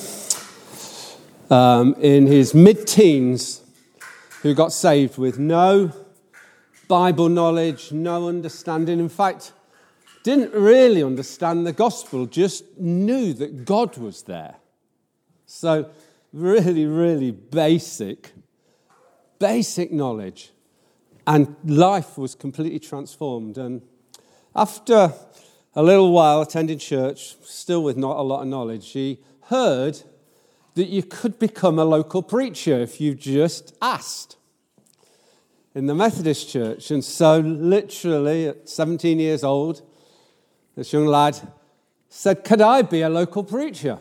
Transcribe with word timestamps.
um, 1.49 1.95
in 2.01 2.27
his 2.27 2.53
mid 2.53 2.87
teens 2.87 3.63
who 4.43 4.53
got 4.53 4.75
saved 4.75 5.17
with 5.17 5.39
no 5.39 5.91
Bible 6.87 7.31
knowledge, 7.31 7.93
no 7.93 8.29
understanding. 8.29 9.01
In 9.01 9.09
fact, 9.09 9.53
didn't 10.27 10.53
really 10.53 11.05
understand 11.05 11.65
the 11.65 11.73
gospel, 11.73 12.27
just 12.27 12.77
knew 12.77 13.33
that 13.33 13.65
God 13.65 13.97
was 13.97 14.25
there. 14.25 14.57
So, 15.47 15.89
really, 16.33 16.85
really 16.85 17.31
basic, 17.31 18.33
basic 19.39 19.93
knowledge. 19.93 20.51
And 21.29 21.55
life 21.65 22.19
was 22.19 22.35
completely 22.35 22.81
transformed. 22.81 23.57
And 23.57 23.83
after 24.57 25.13
a 25.77 25.83
little 25.85 26.11
while 26.11 26.43
attending 26.43 26.79
church, 26.79 27.37
still 27.45 27.85
with 27.85 27.97
not 27.97 28.17
a 28.17 28.23
lot 28.23 28.43
of 28.43 28.49
knowledge, 28.49 28.91
he 28.91 29.21
heard 29.43 30.03
that 30.75 30.89
you 30.89 31.05
could 31.05 31.39
become 31.39 31.79
a 31.79 31.85
local 31.85 32.21
preacher 32.21 32.77
if 32.81 33.01
you 33.01 33.15
just 33.15 33.77
asked 33.81 34.39
in 35.73 35.87
the 35.87 35.95
Methodist 35.95 36.49
church. 36.49 36.91
And 36.91 37.05
so, 37.05 37.39
literally, 37.39 38.49
at 38.49 38.69
17 38.69 39.21
years 39.21 39.45
old, 39.45 39.83
this 40.77 40.93
young 40.93 41.07
lad 41.07 41.37
said, 42.09 42.45
Could 42.45 42.61
I 42.61 42.83
be 42.83 43.01
a 43.01 43.09
local 43.09 43.43
preacher? 43.43 43.99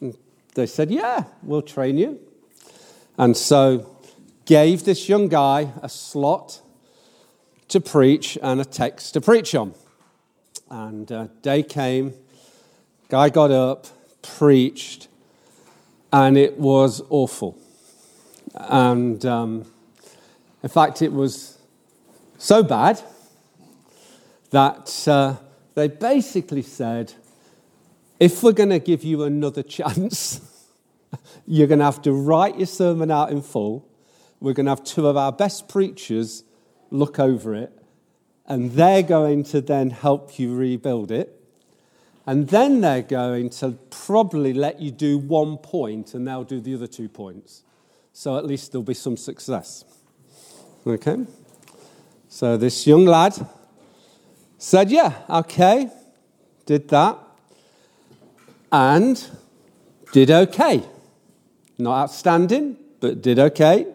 And 0.00 0.16
they 0.54 0.66
said, 0.66 0.90
Yeah, 0.90 1.24
we'll 1.42 1.62
train 1.62 1.98
you. 1.98 2.20
And 3.18 3.36
so, 3.36 3.96
gave 4.44 4.84
this 4.84 5.08
young 5.08 5.28
guy 5.28 5.72
a 5.82 5.88
slot 5.88 6.60
to 7.68 7.80
preach 7.80 8.36
and 8.42 8.60
a 8.60 8.64
text 8.64 9.14
to 9.14 9.20
preach 9.20 9.54
on. 9.54 9.74
And 10.70 11.10
uh, 11.10 11.28
day 11.40 11.62
came, 11.62 12.14
guy 13.08 13.30
got 13.30 13.50
up, 13.50 13.86
preached, 14.22 15.08
and 16.12 16.36
it 16.36 16.58
was 16.58 17.02
awful. 17.08 17.58
And 18.54 19.24
um, 19.24 19.64
in 20.62 20.68
fact, 20.68 21.00
it 21.00 21.12
was 21.12 21.58
so 22.36 22.62
bad 22.62 23.00
that 24.50 25.08
uh, 25.08 25.36
they 25.74 25.88
basically 25.88 26.62
said, 26.62 27.14
if 28.20 28.42
we're 28.42 28.52
going 28.52 28.70
to 28.70 28.78
give 28.78 29.02
you 29.02 29.24
another 29.24 29.62
chance, 29.62 30.40
you're 31.46 31.66
going 31.66 31.78
to 31.78 31.84
have 31.84 32.02
to 32.02 32.12
write 32.12 32.56
your 32.56 32.66
sermon 32.66 33.10
out 33.10 33.30
in 33.30 33.42
full. 33.42 33.88
We're 34.40 34.52
going 34.52 34.66
to 34.66 34.72
have 34.72 34.84
two 34.84 35.06
of 35.06 35.16
our 35.16 35.32
best 35.32 35.68
preachers 35.68 36.44
look 36.90 37.18
over 37.18 37.54
it, 37.54 37.72
and 38.46 38.72
they're 38.72 39.02
going 39.02 39.44
to 39.44 39.60
then 39.60 39.90
help 39.90 40.38
you 40.38 40.54
rebuild 40.54 41.10
it. 41.10 41.38
And 42.26 42.48
then 42.48 42.80
they're 42.80 43.02
going 43.02 43.50
to 43.50 43.72
probably 43.90 44.52
let 44.52 44.80
you 44.80 44.90
do 44.90 45.18
one 45.18 45.56
point, 45.56 46.14
and 46.14 46.26
they'll 46.26 46.44
do 46.44 46.60
the 46.60 46.74
other 46.74 46.86
two 46.86 47.08
points. 47.08 47.64
So 48.12 48.36
at 48.36 48.44
least 48.44 48.72
there'll 48.72 48.84
be 48.84 48.94
some 48.94 49.16
success. 49.16 49.84
Okay? 50.86 51.24
So 52.28 52.56
this 52.56 52.86
young 52.86 53.04
lad 53.06 53.34
said, 54.62 54.90
Yeah, 54.90 55.12
okay, 55.28 55.90
did 56.66 56.88
that, 56.88 57.18
and 58.70 59.28
did 60.12 60.30
okay. 60.30 60.84
Not 61.78 62.02
outstanding, 62.02 62.76
but 63.00 63.20
did 63.20 63.38
okay. 63.38 63.86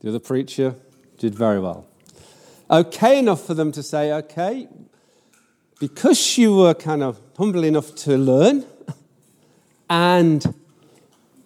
The 0.00 0.10
other 0.10 0.20
preacher 0.20 0.76
did 1.18 1.34
very 1.34 1.58
well. 1.58 1.86
Okay 2.70 3.18
enough 3.18 3.44
for 3.44 3.54
them 3.54 3.72
to 3.72 3.82
say, 3.82 4.12
Okay, 4.12 4.68
because 5.80 6.38
you 6.38 6.54
were 6.54 6.74
kind 6.74 7.02
of 7.02 7.20
humble 7.36 7.64
enough 7.64 7.94
to 7.96 8.16
learn 8.16 8.64
and, 9.90 10.54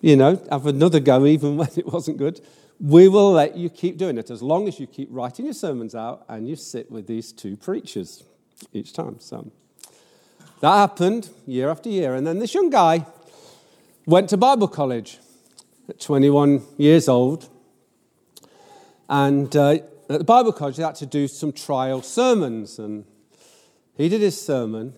you 0.02 0.14
know, 0.14 0.42
have 0.50 0.66
another 0.66 1.00
go 1.00 1.24
even 1.24 1.56
when 1.60 1.70
it 1.74 1.86
wasn't 1.86 2.18
good, 2.18 2.42
we 2.78 3.08
will 3.08 3.32
let 3.32 3.56
you 3.56 3.70
keep 3.70 3.96
doing 3.96 4.18
it 4.18 4.30
as 4.30 4.42
long 4.42 4.68
as 4.68 4.78
you 4.78 4.86
keep 4.86 5.08
writing 5.10 5.46
your 5.46 5.54
sermons 5.54 5.94
out 5.94 6.26
and 6.28 6.46
you 6.46 6.56
sit 6.56 6.90
with 6.90 7.06
these 7.06 7.32
two 7.32 7.56
preachers 7.56 8.24
each 8.72 8.92
time. 8.92 9.16
So 9.20 9.50
that 10.60 10.76
happened 10.76 11.30
year 11.46 11.70
after 11.70 11.88
year. 11.88 12.14
And 12.14 12.26
then 12.26 12.38
this 12.38 12.54
young 12.54 12.70
guy 12.70 13.06
went 14.06 14.28
to 14.30 14.36
Bible 14.36 14.68
college 14.68 15.18
at 15.88 16.00
21 16.00 16.62
years 16.76 17.08
old. 17.08 17.48
And 19.08 19.54
uh, 19.56 19.78
at 20.08 20.18
the 20.18 20.24
Bible 20.24 20.52
college, 20.52 20.76
they 20.76 20.82
had 20.82 20.94
to 20.96 21.06
do 21.06 21.28
some 21.28 21.52
trial 21.52 22.02
sermons. 22.02 22.78
And 22.78 23.04
he 23.96 24.08
did 24.08 24.20
his 24.20 24.40
sermon 24.40 24.94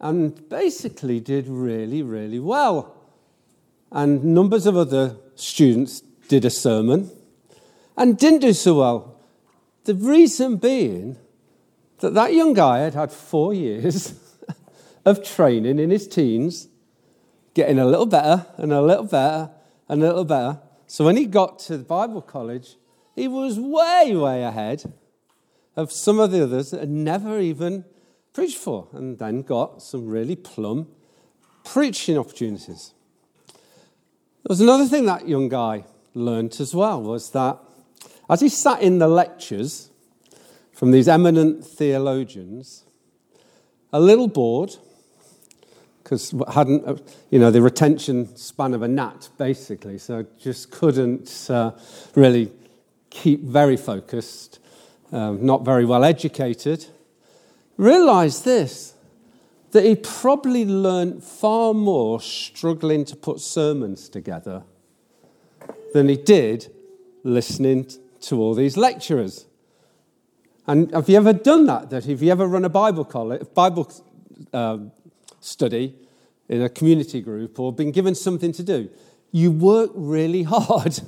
and 0.00 0.48
basically 0.48 1.20
did 1.20 1.46
really, 1.46 2.02
really 2.02 2.38
well. 2.38 2.96
And 3.92 4.24
numbers 4.24 4.66
of 4.66 4.76
other 4.76 5.16
students 5.34 6.02
did 6.28 6.44
a 6.44 6.50
sermon 6.50 7.10
and 7.96 8.16
didn't 8.16 8.40
do 8.40 8.52
so 8.52 8.78
well. 8.78 9.20
The 9.84 9.94
reason 9.94 10.56
being 10.56 11.16
that 12.00 12.14
that 12.14 12.34
young 12.34 12.52
guy 12.54 12.80
had 12.80 12.94
had 12.94 13.12
four 13.12 13.54
years 13.54 14.14
of 15.04 15.22
training 15.22 15.78
in 15.78 15.90
his 15.90 16.08
teens, 16.08 16.68
getting 17.54 17.78
a 17.78 17.86
little 17.86 18.06
better 18.06 18.46
and 18.56 18.72
a 18.72 18.82
little 18.82 19.04
better 19.04 19.50
and 19.88 20.02
a 20.02 20.06
little 20.06 20.24
better. 20.24 20.60
So 20.86 21.04
when 21.04 21.16
he 21.16 21.26
got 21.26 21.58
to 21.60 21.78
the 21.78 21.84
Bible 21.84 22.22
college, 22.22 22.76
he 23.14 23.28
was 23.28 23.58
way, 23.58 24.14
way 24.16 24.42
ahead 24.42 24.92
of 25.76 25.92
some 25.92 26.18
of 26.18 26.30
the 26.30 26.42
others 26.42 26.70
that 26.70 26.80
had 26.80 26.90
never 26.90 27.38
even 27.38 27.84
preached 28.32 28.58
for, 28.58 28.88
and 28.92 29.18
then 29.18 29.42
got 29.42 29.82
some 29.82 30.06
really 30.08 30.36
plum 30.36 30.88
preaching 31.64 32.16
opportunities. 32.16 32.94
There 34.42 34.48
was 34.48 34.60
another 34.60 34.86
thing 34.86 35.06
that 35.06 35.28
young 35.28 35.48
guy 35.48 35.84
learnt 36.14 36.60
as 36.60 36.74
well 36.74 37.02
was 37.02 37.30
that 37.30 37.58
as 38.28 38.40
he 38.40 38.48
sat 38.48 38.80
in 38.80 38.98
the 38.98 39.08
lectures 39.08 39.89
from 40.80 40.92
these 40.92 41.08
eminent 41.08 41.62
theologians, 41.62 42.84
a 43.92 44.00
little 44.00 44.28
bored, 44.28 44.74
because 46.02 46.32
hadn't, 46.54 47.02
you 47.28 47.38
know, 47.38 47.50
the 47.50 47.60
retention 47.60 48.34
span 48.34 48.72
of 48.72 48.80
a 48.80 48.88
gnat, 48.88 49.28
basically, 49.36 49.98
so 49.98 50.24
just 50.38 50.70
couldn't 50.70 51.50
uh, 51.50 51.72
really 52.14 52.50
keep 53.10 53.42
very 53.42 53.76
focused, 53.76 54.58
um, 55.12 55.44
not 55.44 55.66
very 55.66 55.84
well 55.84 56.02
educated, 56.02 56.86
realized 57.76 58.46
this 58.46 58.94
that 59.72 59.84
he 59.84 59.94
probably 59.94 60.64
learnt 60.64 61.22
far 61.22 61.74
more 61.74 62.22
struggling 62.22 63.04
to 63.04 63.14
put 63.14 63.38
sermons 63.38 64.08
together 64.08 64.62
than 65.92 66.08
he 66.08 66.16
did 66.16 66.72
listening 67.22 67.86
to 68.22 68.40
all 68.40 68.54
these 68.54 68.78
lecturers. 68.78 69.44
And 70.66 70.90
have 70.92 71.08
you 71.08 71.16
ever 71.16 71.32
done 71.32 71.66
that? 71.66 71.90
That 71.90 72.04
have 72.04 72.22
you 72.22 72.30
ever 72.30 72.46
run 72.46 72.64
a 72.64 72.68
Bible 72.68 73.04
college, 73.04 73.42
Bible 73.54 73.90
um, 74.52 74.92
study 75.40 75.94
in 76.48 76.62
a 76.62 76.68
community 76.68 77.20
group 77.20 77.58
or 77.58 77.72
been 77.72 77.92
given 77.92 78.14
something 78.14 78.52
to 78.52 78.62
do? 78.62 78.90
You 79.32 79.50
work 79.50 79.90
really 79.94 80.42
hard 80.58 81.00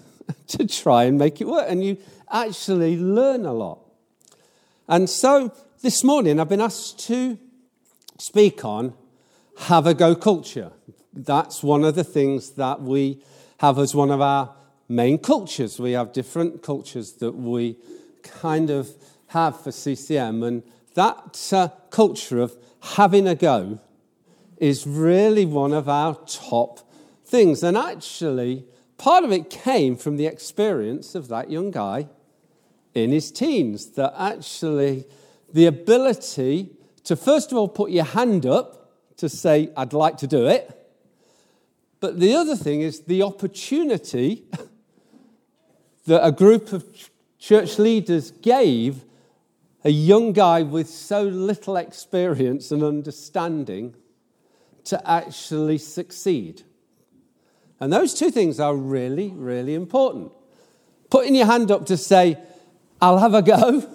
to 0.48 0.66
try 0.66 1.04
and 1.04 1.18
make 1.18 1.40
it 1.40 1.46
work, 1.46 1.66
and 1.68 1.84
you 1.84 1.98
actually 2.30 2.96
learn 2.96 3.44
a 3.44 3.52
lot. 3.52 3.80
And 4.88 5.08
so 5.08 5.52
this 5.82 6.02
morning 6.02 6.40
I've 6.40 6.48
been 6.48 6.60
asked 6.60 6.98
to 7.06 7.38
speak 8.18 8.64
on 8.64 8.94
have 9.58 9.86
a 9.86 9.94
go 9.94 10.14
culture. 10.14 10.72
That's 11.12 11.62
one 11.62 11.84
of 11.84 11.94
the 11.94 12.04
things 12.04 12.52
that 12.52 12.80
we 12.80 13.22
have 13.58 13.78
as 13.78 13.94
one 13.94 14.10
of 14.10 14.20
our 14.20 14.54
main 14.88 15.18
cultures. 15.18 15.78
We 15.78 15.92
have 15.92 16.12
different 16.12 16.62
cultures 16.62 17.12
that 17.14 17.32
we 17.32 17.76
kind 18.22 18.70
of 18.70 18.90
have 19.32 19.60
for 19.60 19.72
CCM, 19.72 20.42
and 20.42 20.62
that 20.94 21.50
uh, 21.52 21.68
culture 21.90 22.40
of 22.40 22.56
having 22.80 23.26
a 23.26 23.34
go 23.34 23.78
is 24.58 24.86
really 24.86 25.44
one 25.44 25.72
of 25.72 25.88
our 25.88 26.14
top 26.26 26.80
things. 27.24 27.62
And 27.62 27.76
actually, 27.76 28.64
part 28.98 29.24
of 29.24 29.32
it 29.32 29.50
came 29.50 29.96
from 29.96 30.16
the 30.16 30.26
experience 30.26 31.14
of 31.14 31.28
that 31.28 31.50
young 31.50 31.70
guy 31.70 32.08
in 32.94 33.10
his 33.10 33.30
teens, 33.30 33.90
that 33.92 34.14
actually 34.18 35.04
the 35.52 35.66
ability 35.66 36.70
to, 37.04 37.16
first 37.16 37.50
of 37.50 37.58
all, 37.58 37.68
put 37.68 37.90
your 37.90 38.04
hand 38.04 38.46
up 38.46 38.90
to 39.16 39.28
say, 39.28 39.70
I'd 39.76 39.92
like 39.92 40.18
to 40.18 40.26
do 40.26 40.46
it. 40.46 40.78
But 42.00 42.18
the 42.18 42.34
other 42.34 42.56
thing 42.56 42.80
is 42.80 43.00
the 43.00 43.22
opportunity 43.22 44.44
that 46.06 46.24
a 46.26 46.32
group 46.32 46.72
of 46.72 46.84
church 47.38 47.78
leaders 47.78 48.30
gave 48.30 49.04
a 49.84 49.90
young 49.90 50.32
guy 50.32 50.62
with 50.62 50.88
so 50.88 51.22
little 51.22 51.76
experience 51.76 52.70
and 52.70 52.82
understanding 52.82 53.94
to 54.84 55.10
actually 55.10 55.78
succeed. 55.78 56.62
And 57.80 57.92
those 57.92 58.14
two 58.14 58.30
things 58.30 58.60
are 58.60 58.76
really, 58.76 59.30
really 59.30 59.74
important. 59.74 60.32
Putting 61.10 61.34
your 61.34 61.46
hand 61.46 61.70
up 61.70 61.86
to 61.86 61.96
say, 61.96 62.38
I'll 63.00 63.18
have 63.18 63.34
a 63.34 63.42
go, 63.42 63.88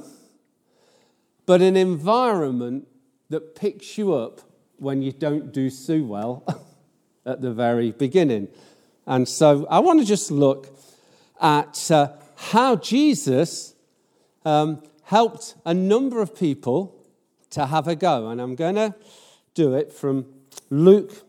but 1.45 1.62
an 1.62 1.78
environment 1.78 2.88
that 3.30 3.56
picks 3.56 3.98
you 3.98 4.13
up 4.13 4.42
when 4.78 5.01
you 5.01 5.12
don't 5.12 5.54
do 5.54 5.69
so 5.69 6.01
well 6.04 6.44
at 7.25 7.42
the 7.42 7.54
very 7.54 7.92
beginning. 7.92 8.50
And 9.06 9.28
so 9.28 9.66
I 9.69 9.80
want 9.80 10.01
to 10.01 10.06
just 10.06 10.31
look 10.31 10.78
at 11.39 11.89
uh, 11.89 12.12
how 12.36 12.75
Jesus 12.75 13.74
um, 14.44 14.84
helped 15.07 15.56
a 15.65 15.74
number 15.74 16.21
of 16.21 16.36
people 16.36 16.94
to 17.50 17.65
have 17.65 17.88
a 17.88 17.95
go. 17.95 18.27
And 18.27 18.42
I'm 18.42 18.56
going 18.56 18.75
to 18.75 18.94
do 19.54 19.74
it 19.74 19.94
from 19.94 20.25
Luke 20.69 21.24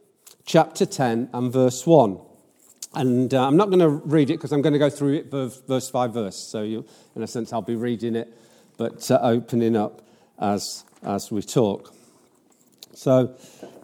chapter 0.45 0.85
10 0.85 1.31
and 1.33 1.53
verse 1.53 1.87
1. 1.87 2.19
And 2.95 3.33
uh, 3.33 3.47
I'm 3.47 3.57
not 3.57 3.69
going 3.69 3.79
to 3.79 3.89
read 3.89 4.31
it 4.31 4.35
because 4.35 4.51
I'm 4.51 4.63
going 4.63 4.73
to 4.73 4.81
go 4.81 4.91
through 4.91 5.15
it 5.15 5.31
verse, 5.31 5.91
by 5.93 6.09
verse. 6.09 6.37
So, 6.37 6.63
you, 6.63 6.85
in 7.15 7.23
a 7.23 7.29
sense, 7.29 7.53
I'll 7.53 7.63
be 7.63 7.77
reading 7.77 8.17
it, 8.17 8.37
but 8.79 9.09
uh, 9.13 9.21
opening 9.23 9.77
up 9.77 10.03
as, 10.41 10.83
as 11.05 11.31
we 11.31 11.43
talk. 11.43 11.95
So, 12.95 13.37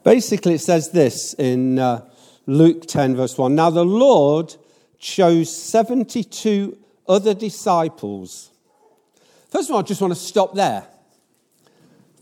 basically, 0.02 0.54
it 0.54 0.60
says 0.60 0.90
this 0.90 1.34
in 1.34 1.78
uh, 1.78 2.04
Luke 2.46 2.86
10, 2.86 3.14
verse 3.14 3.38
1. 3.38 3.54
Now, 3.54 3.70
the 3.70 3.84
Lord 3.84 4.56
chose 4.98 5.54
72 5.54 6.76
other 7.06 7.34
disciples. 7.34 8.50
First 9.54 9.68
of 9.70 9.76
all, 9.76 9.82
I 9.82 9.84
just 9.84 10.00
want 10.00 10.12
to 10.12 10.18
stop 10.18 10.52
there. 10.54 10.84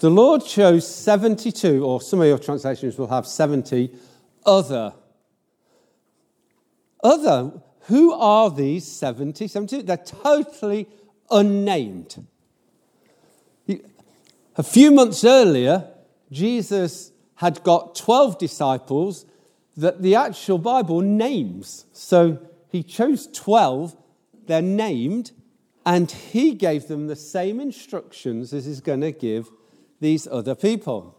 The 0.01 0.11
Lord 0.11 0.45
chose 0.45 0.87
72, 0.87 1.83
or 1.83 2.03
some 2.03 2.21
of 2.21 2.27
your 2.27 2.39
translations 2.39 2.99
will 2.99 3.07
have 3.07 3.27
70 3.27 3.91
other. 4.45 4.93
Other. 7.03 7.53
Who 7.87 8.13
are 8.13 8.51
these 8.51 8.87
70? 8.87 9.49
72? 9.49 9.83
They're 9.83 9.97
totally 9.97 10.89
unnamed. 11.31 12.23
A 14.57 14.63
few 14.63 14.91
months 14.91 15.25
earlier, 15.25 15.89
Jesus 16.31 17.13
had 17.37 17.63
got 17.63 17.95
12 17.95 18.39
disciples 18.39 19.25
that 19.79 20.03
the 20.03 20.17
actual 20.17 20.59
Bible 20.59 21.01
names. 21.01 21.87
So 21.95 22.47
he 22.69 22.83
chose 22.83 23.27
12, 23.29 23.97
they're 24.45 24.61
named, 24.61 25.33
and 25.85 26.11
he 26.11 26.55
gave 26.55 26.89
them 26.89 27.07
the 27.07 27.17
same 27.17 27.61
instructions 27.61 28.53
as 28.53 28.67
he's 28.67 28.81
going 28.81 29.01
to 29.01 29.13
give 29.13 29.51
these 30.01 30.27
other 30.27 30.55
people. 30.55 31.17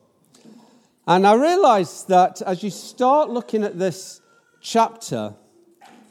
And 1.05 1.27
I 1.27 1.33
realized 1.33 2.07
that 2.07 2.41
as 2.41 2.63
you 2.63 2.69
start 2.69 3.29
looking 3.29 3.63
at 3.63 3.77
this 3.77 4.21
chapter, 4.61 5.35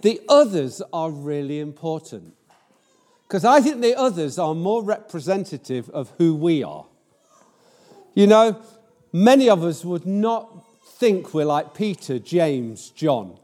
the 0.02 0.20
others 0.28 0.82
are 0.92 1.10
really 1.10 1.60
important. 1.60 2.34
Because 3.26 3.44
I 3.44 3.62
think 3.62 3.80
the 3.80 3.98
others 3.98 4.38
are 4.38 4.54
more 4.54 4.82
representative 4.82 5.88
of 5.90 6.12
who 6.18 6.34
we 6.34 6.62
are. 6.62 6.84
You 8.14 8.26
know, 8.26 8.60
many 9.12 9.48
of 9.48 9.64
us 9.64 9.84
would 9.84 10.04
not 10.04 10.66
think 10.98 11.32
we're 11.32 11.46
like 11.46 11.72
Peter, 11.72 12.18
James, 12.18 12.90
John, 12.90 13.38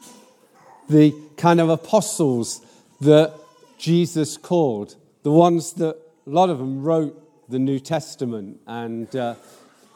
the 0.90 1.14
kind 1.38 1.60
of 1.60 1.70
apostles 1.70 2.60
that 3.00 3.32
Jesus 3.78 4.36
called, 4.36 4.96
the 5.22 5.32
ones 5.32 5.72
that 5.74 5.96
a 6.26 6.30
lot 6.30 6.50
of 6.50 6.58
them 6.58 6.82
wrote 6.82 7.48
the 7.48 7.58
New 7.58 7.78
Testament 7.78 8.60
and 8.66 9.14
uh, 9.16 9.34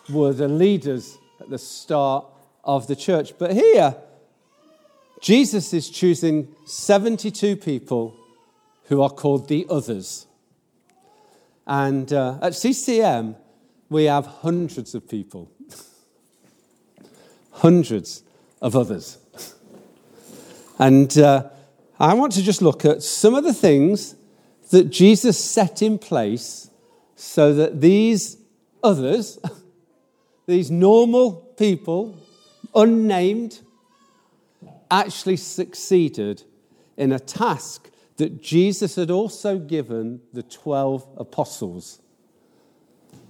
were 0.09 0.33
the 0.33 0.49
leaders 0.49 1.19
at 1.41 1.51
the 1.51 1.59
start 1.59 2.25
of 2.65 2.87
the 2.87 2.97
church. 2.97 3.35
But 3.39 3.53
here, 3.53 3.97
Jesus 5.21 5.73
is 5.73 5.91
choosing 5.91 6.49
72 6.65 7.57
people 7.57 8.17
who 8.85 9.03
are 9.03 9.11
called 9.11 9.49
the 9.49 9.67
others. 9.69 10.27
And 11.67 12.13
uh, 12.13 12.39
at 12.41 12.55
CCM, 12.55 13.37
we 13.89 14.05
have 14.05 14.27
hundreds 14.27 14.95
of 14.95 15.09
people 15.09 15.51
hundreds 17.53 18.23
of 18.61 18.75
others. 18.75 19.19
And 20.79 21.17
uh, 21.19 21.51
I 22.03 22.15
want 22.15 22.33
to 22.33 22.43
just 22.43 22.61
look 22.61 22.85
at 22.85 23.01
some 23.01 23.37
of 23.37 23.45
the 23.45 23.55
things 23.55 24.17
that 24.71 24.91
Jesus 24.91 25.39
set 25.39 25.83
in 25.83 25.99
place 25.99 26.69
so 27.15 27.55
that 27.55 27.81
these 27.81 28.39
others, 28.83 29.39
these 30.47 30.69
normal 30.69 31.31
people, 31.57 32.19
unnamed, 32.75 33.61
actually 34.91 35.37
succeeded 35.37 36.43
in 36.97 37.13
a 37.13 37.21
task 37.21 37.89
that 38.17 38.43
Jesus 38.43 38.97
had 38.97 39.13
also 39.13 39.61
given 39.61 40.23
the 40.33 40.43
12 40.43 41.07
apostles. 41.19 42.01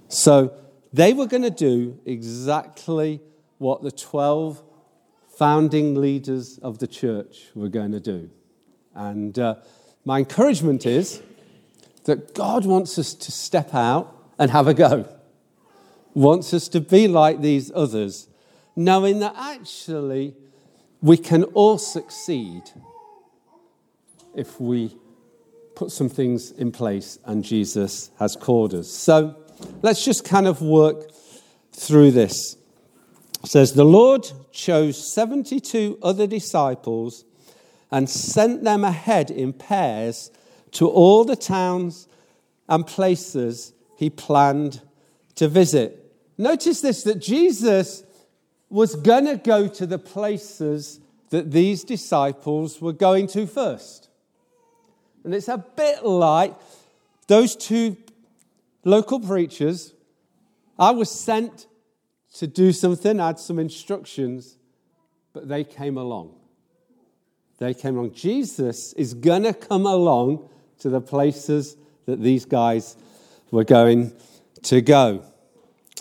So 0.07 0.51
they 0.91 1.13
were 1.13 1.27
going 1.27 1.43
to 1.43 1.51
do 1.51 1.99
exactly 2.07 3.21
what 3.59 3.83
the 3.83 3.91
12 3.91 4.63
founding 5.37 5.93
leaders 5.93 6.57
of 6.57 6.79
the 6.79 6.87
church 6.87 7.51
were 7.53 7.69
going 7.69 7.91
to 7.91 7.99
do. 7.99 8.31
And 8.95 9.37
uh, 9.37 9.55
my 10.05 10.19
encouragement 10.19 10.85
is 10.85 11.21
that 12.05 12.33
God 12.33 12.65
wants 12.65 12.99
us 12.99 13.13
to 13.13 13.31
step 13.31 13.73
out 13.73 14.15
and 14.37 14.51
have 14.51 14.67
a 14.67 14.73
go, 14.73 15.07
wants 16.13 16.53
us 16.53 16.67
to 16.69 16.81
be 16.81 17.07
like 17.07 17.41
these 17.41 17.71
others, 17.73 18.27
knowing 18.75 19.19
that 19.19 19.33
actually 19.37 20.35
we 21.01 21.17
can 21.17 21.43
all 21.43 21.77
succeed 21.77 22.63
if 24.35 24.59
we 24.59 24.97
put 25.75 25.91
some 25.91 26.09
things 26.09 26.51
in 26.51 26.71
place 26.71 27.19
and 27.25 27.43
Jesus 27.43 28.11
has 28.19 28.35
called 28.35 28.73
us. 28.73 28.89
So 28.89 29.35
let's 29.81 30.03
just 30.03 30.25
kind 30.25 30.47
of 30.47 30.61
work 30.61 31.11
through 31.71 32.11
this 32.11 32.57
says, 33.45 33.73
The 33.73 33.85
Lord 33.85 34.29
chose 34.51 35.13
72 35.13 35.99
other 36.01 36.27
disciples 36.27 37.25
and 37.93 38.09
sent 38.09 38.63
them 38.63 38.83
ahead 38.83 39.29
in 39.29 39.53
pairs 39.53 40.31
to 40.71 40.89
all 40.89 41.23
the 41.23 41.35
towns 41.35 42.07
and 42.67 42.87
places 42.87 43.71
he 43.95 44.09
planned 44.09 44.81
to 45.35 45.47
visit. 45.47 46.11
Notice 46.35 46.81
this 46.81 47.03
that 47.03 47.19
Jesus 47.19 48.03
was 48.67 48.95
going 48.95 49.25
to 49.25 49.37
go 49.37 49.67
to 49.67 49.85
the 49.85 49.99
places 49.99 50.99
that 51.29 51.51
these 51.51 51.83
disciples 51.83 52.81
were 52.81 52.93
going 52.93 53.27
to 53.27 53.45
first. 53.45 54.09
And 55.23 55.35
it's 55.35 55.47
a 55.47 55.59
bit 55.59 56.03
like 56.03 56.55
those 57.27 57.55
two 57.55 57.95
local 58.83 59.19
preachers. 59.19 59.93
I 60.79 60.89
was 60.89 61.11
sent 61.11 61.67
to 62.37 62.47
do 62.47 62.71
something, 62.71 63.19
I 63.19 63.27
had 63.27 63.39
some 63.39 63.59
instructions, 63.59 64.57
but 65.31 65.47
they 65.47 65.63
came 65.63 65.95
along. 65.95 66.33
They 67.63 67.73
came 67.73 67.97
along. 67.97 68.13
Jesus 68.13 68.91
is 68.93 69.13
going 69.13 69.43
to 69.43 69.53
come 69.53 69.85
along 69.85 70.49
to 70.79 70.89
the 70.89 70.99
places 70.99 71.77
that 72.05 72.21
these 72.21 72.43
guys 72.43 72.97
were 73.51 73.63
going 73.63 74.11
to 74.63 74.81
go. 74.81 75.23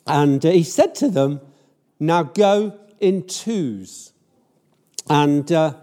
And 0.07 0.45
uh, 0.45 0.51
he 0.51 0.65
said 0.65 0.95
to 0.97 1.09
them, 1.09 1.41
Now 2.01 2.25
go 2.25 2.79
in 2.99 3.27
twos. 3.29 4.13
And 5.09 5.51
uh, 5.53 5.75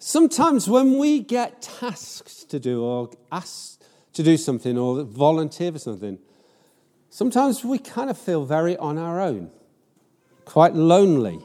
sometimes 0.00 0.68
when 0.68 0.98
we 0.98 1.20
get 1.20 1.62
tasks 1.62 2.42
to 2.44 2.58
do 2.58 2.82
or 2.82 3.10
asked 3.30 3.84
to 4.14 4.22
do 4.24 4.36
something 4.36 4.76
or 4.76 5.04
volunteer 5.04 5.70
for 5.70 5.78
something, 5.78 6.18
sometimes 7.10 7.64
we 7.64 7.78
kind 7.78 8.10
of 8.10 8.18
feel 8.18 8.44
very 8.44 8.76
on 8.76 8.98
our 8.98 9.20
own 9.20 9.50
quite 10.44 10.74
lonely. 10.74 11.40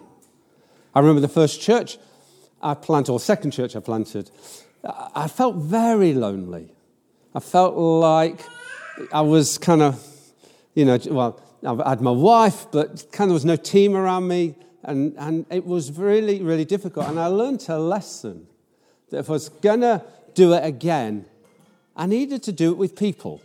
I 0.96 1.00
remember 1.00 1.22
the 1.22 1.28
first 1.28 1.62
church 1.62 2.00
I 2.62 2.74
planted, 2.74 3.12
or 3.12 3.20
second 3.20 3.52
church 3.52 3.76
I 3.76 3.80
planted, 3.80 4.32
I 4.84 5.28
felt 5.28 5.56
very 5.56 6.14
lonely. 6.14 6.72
I 7.36 7.40
felt 7.40 7.76
like 7.76 8.42
I 9.12 9.22
was 9.22 9.58
kind 9.58 9.82
of, 9.82 10.04
you 10.74 10.86
know, 10.86 11.00
well, 11.10 11.42
I 11.64 11.90
had 11.90 12.02
my 12.02 12.12
wife, 12.12 12.68
but 12.72 13.12
kind 13.12 13.30
of 13.30 13.34
was 13.34 13.46
no 13.46 13.56
team 13.56 13.96
around 13.96 14.28
me, 14.28 14.56
and, 14.84 15.14
and 15.18 15.46
it 15.50 15.66
was 15.66 15.92
really, 15.92 16.42
really 16.42 16.66
difficult. 16.66 17.08
And 17.08 17.20
I 17.20 17.28
learned 17.28 17.66
a 17.68 17.80
lesson 17.80 18.48
that 19.10 19.20
if 19.20 19.30
I 19.30 19.34
was 19.34 19.50
going 19.50 19.82
to 19.82 20.04
do 20.34 20.54
it 20.54 20.64
again, 20.64 21.26
I 21.96 22.06
needed 22.06 22.44
to 22.44 22.52
do 22.52 22.72
it 22.72 22.78
with 22.78 22.96
people. 22.96 23.42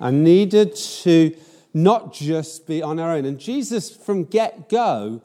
I 0.00 0.10
needed 0.10 0.74
to 0.76 1.36
not 1.74 2.12
just 2.12 2.66
be 2.66 2.82
on 2.82 2.98
our 2.98 3.12
own. 3.12 3.24
And 3.24 3.38
Jesus, 3.38 3.94
from 3.94 4.24
get 4.24 4.68
go, 4.68 5.22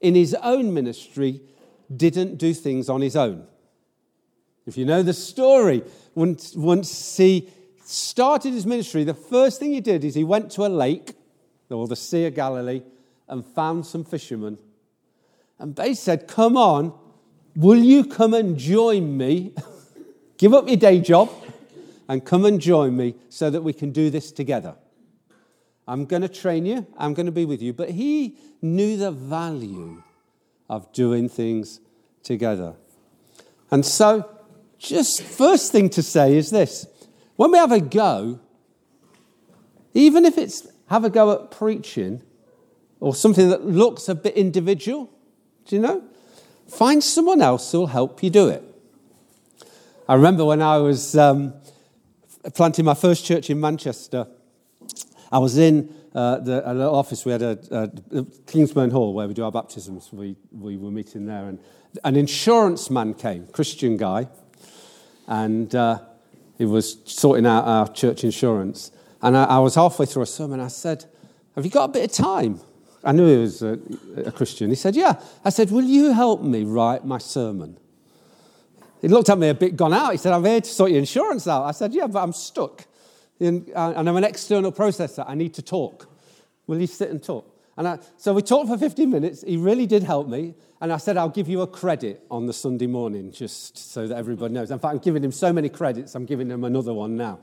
in 0.00 0.14
his 0.14 0.34
own 0.34 0.72
ministry, 0.72 1.40
didn't 1.94 2.36
do 2.36 2.52
things 2.52 2.88
on 2.88 3.00
his 3.00 3.16
own. 3.16 3.46
If 4.66 4.76
you 4.76 4.84
know 4.84 5.02
the 5.02 5.14
story, 5.14 5.82
once, 6.14 7.16
he 7.16 7.48
started 7.84 8.52
his 8.52 8.66
ministry, 8.66 9.04
the 9.04 9.14
first 9.14 9.60
thing 9.60 9.72
he 9.72 9.80
did 9.80 10.04
is 10.04 10.14
he 10.14 10.24
went 10.24 10.50
to 10.52 10.66
a 10.66 10.68
lake, 10.68 11.14
or 11.70 11.88
the 11.88 11.96
Sea 11.96 12.26
of 12.26 12.34
Galilee, 12.34 12.82
and 13.28 13.44
found 13.44 13.86
some 13.86 14.04
fishermen. 14.04 14.58
And 15.58 15.74
they 15.74 15.94
said, 15.94 16.28
Come 16.28 16.56
on, 16.56 16.92
will 17.56 17.78
you 17.78 18.04
come 18.04 18.34
and 18.34 18.58
join 18.58 19.16
me? 19.16 19.54
Give 20.38 20.54
up 20.54 20.68
your 20.68 20.76
day 20.76 21.00
job 21.00 21.30
and 22.08 22.24
come 22.24 22.44
and 22.44 22.60
join 22.60 22.96
me 22.96 23.14
so 23.28 23.50
that 23.50 23.62
we 23.62 23.72
can 23.72 23.90
do 23.90 24.10
this 24.10 24.32
together. 24.32 24.76
I'm 25.86 26.04
going 26.04 26.22
to 26.22 26.28
train 26.28 26.66
you, 26.66 26.86
I'm 26.98 27.14
going 27.14 27.26
to 27.26 27.32
be 27.32 27.46
with 27.46 27.62
you. 27.62 27.72
But 27.72 27.90
he 27.90 28.36
knew 28.60 28.96
the 28.96 29.10
value 29.10 30.02
of 30.68 30.92
doing 30.92 31.28
things 31.28 31.80
together. 32.22 32.74
And 33.70 33.84
so, 33.84 34.28
just 34.78 35.22
first 35.22 35.72
thing 35.72 35.90
to 35.90 36.02
say 36.02 36.36
is 36.36 36.50
this 36.50 36.86
when 37.36 37.52
we 37.52 37.58
have 37.58 37.72
a 37.72 37.80
go, 37.80 38.40
even 39.94 40.24
if 40.24 40.38
it's 40.38 40.66
have 40.88 41.04
a 41.04 41.10
go 41.10 41.32
at 41.32 41.50
preaching 41.50 42.22
or 43.00 43.14
something 43.14 43.48
that 43.50 43.64
looks 43.64 44.08
a 44.08 44.14
bit 44.14 44.34
individual, 44.34 45.10
do 45.66 45.76
you 45.76 45.82
know? 45.82 46.02
Find 46.68 47.02
someone 47.02 47.40
else 47.40 47.70
who'll 47.72 47.86
help 47.86 48.22
you 48.22 48.30
do 48.30 48.48
it. 48.48 48.62
I 50.08 50.14
remember 50.14 50.44
when 50.44 50.62
I 50.62 50.78
was 50.78 51.16
um, 51.16 51.54
planting 52.54 52.84
my 52.84 52.94
first 52.94 53.24
church 53.24 53.50
in 53.50 53.60
Manchester, 53.60 54.26
I 55.30 55.38
was 55.38 55.58
in 55.58 55.94
uh, 56.14 56.38
the, 56.38 56.70
a 56.70 56.72
little 56.72 56.94
office. 56.94 57.24
We 57.24 57.32
had 57.32 57.42
a, 57.42 57.58
a, 57.70 57.88
Kingsburn 58.46 58.90
Hall 58.90 59.12
where 59.12 59.28
we 59.28 59.34
do 59.34 59.44
our 59.44 59.52
baptisms. 59.52 60.10
We, 60.12 60.36
we 60.52 60.76
were 60.76 60.90
meeting 60.90 61.26
there, 61.26 61.46
and 61.46 61.58
an 62.04 62.16
insurance 62.16 62.90
man 62.90 63.14
came, 63.14 63.46
Christian 63.48 63.96
guy, 63.96 64.28
and 65.26 65.74
uh, 65.74 66.00
he 66.56 66.64
was 66.64 66.98
sorting 67.04 67.46
out 67.46 67.64
our 67.64 67.88
church 67.88 68.24
insurance. 68.24 68.90
And 69.22 69.36
I, 69.36 69.44
I, 69.44 69.58
was 69.58 69.74
halfway 69.74 70.06
through 70.06 70.22
a 70.22 70.26
sermon. 70.26 70.60
I 70.60 70.68
said, 70.68 71.04
Have 71.54 71.64
you 71.64 71.70
got 71.70 71.84
a 71.84 71.92
bit 71.92 72.04
of 72.04 72.12
time? 72.12 72.60
I 73.04 73.12
knew 73.12 73.26
he 73.26 73.36
was 73.38 73.62
a, 73.62 73.78
a 74.26 74.32
Christian. 74.32 74.70
He 74.70 74.76
said, 74.76 74.96
Yeah. 74.96 75.20
I 75.44 75.50
said, 75.50 75.70
Will 75.70 75.84
you 75.84 76.12
help 76.12 76.42
me 76.42 76.64
write 76.64 77.04
my 77.04 77.18
sermon? 77.18 77.78
He 79.00 79.08
looked 79.08 79.28
at 79.28 79.38
me 79.38 79.48
a 79.48 79.54
bit 79.54 79.76
gone 79.76 79.92
out. 79.92 80.12
He 80.12 80.18
said, 80.18 80.32
I'm 80.32 80.44
here 80.44 80.60
to 80.60 80.68
sort 80.68 80.90
your 80.90 80.98
insurance 80.98 81.46
out. 81.46 81.64
I 81.64 81.72
said, 81.72 81.94
Yeah, 81.94 82.06
but 82.06 82.22
I'm 82.22 82.32
stuck. 82.32 82.86
And 83.40 83.70
I'm 83.76 84.16
an 84.16 84.24
external 84.24 84.72
processor. 84.72 85.24
I 85.26 85.34
need 85.34 85.54
to 85.54 85.62
talk. 85.62 86.08
Will 86.66 86.80
you 86.80 86.86
sit 86.86 87.10
and 87.10 87.22
talk? 87.22 87.54
And 87.76 87.86
I, 87.86 87.98
so 88.16 88.34
we 88.34 88.42
talked 88.42 88.68
for 88.68 88.76
15 88.76 89.08
minutes. 89.08 89.42
He 89.42 89.56
really 89.56 89.86
did 89.86 90.02
help 90.02 90.28
me. 90.28 90.54
And 90.80 90.92
I 90.92 90.96
said, 90.96 91.16
I'll 91.16 91.28
give 91.28 91.48
you 91.48 91.62
a 91.62 91.66
credit 91.66 92.24
on 92.30 92.46
the 92.46 92.52
Sunday 92.52 92.88
morning, 92.88 93.30
just 93.30 93.78
so 93.92 94.06
that 94.08 94.16
everybody 94.16 94.54
knows. 94.54 94.70
In 94.70 94.78
fact, 94.78 94.94
I'm 94.94 94.98
giving 94.98 95.22
him 95.22 95.32
so 95.32 95.52
many 95.52 95.68
credits, 95.68 96.14
I'm 96.14 96.24
giving 96.24 96.50
him 96.50 96.64
another 96.64 96.92
one 96.92 97.16
now. 97.16 97.38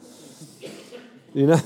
you 1.34 1.48
know? 1.48 1.62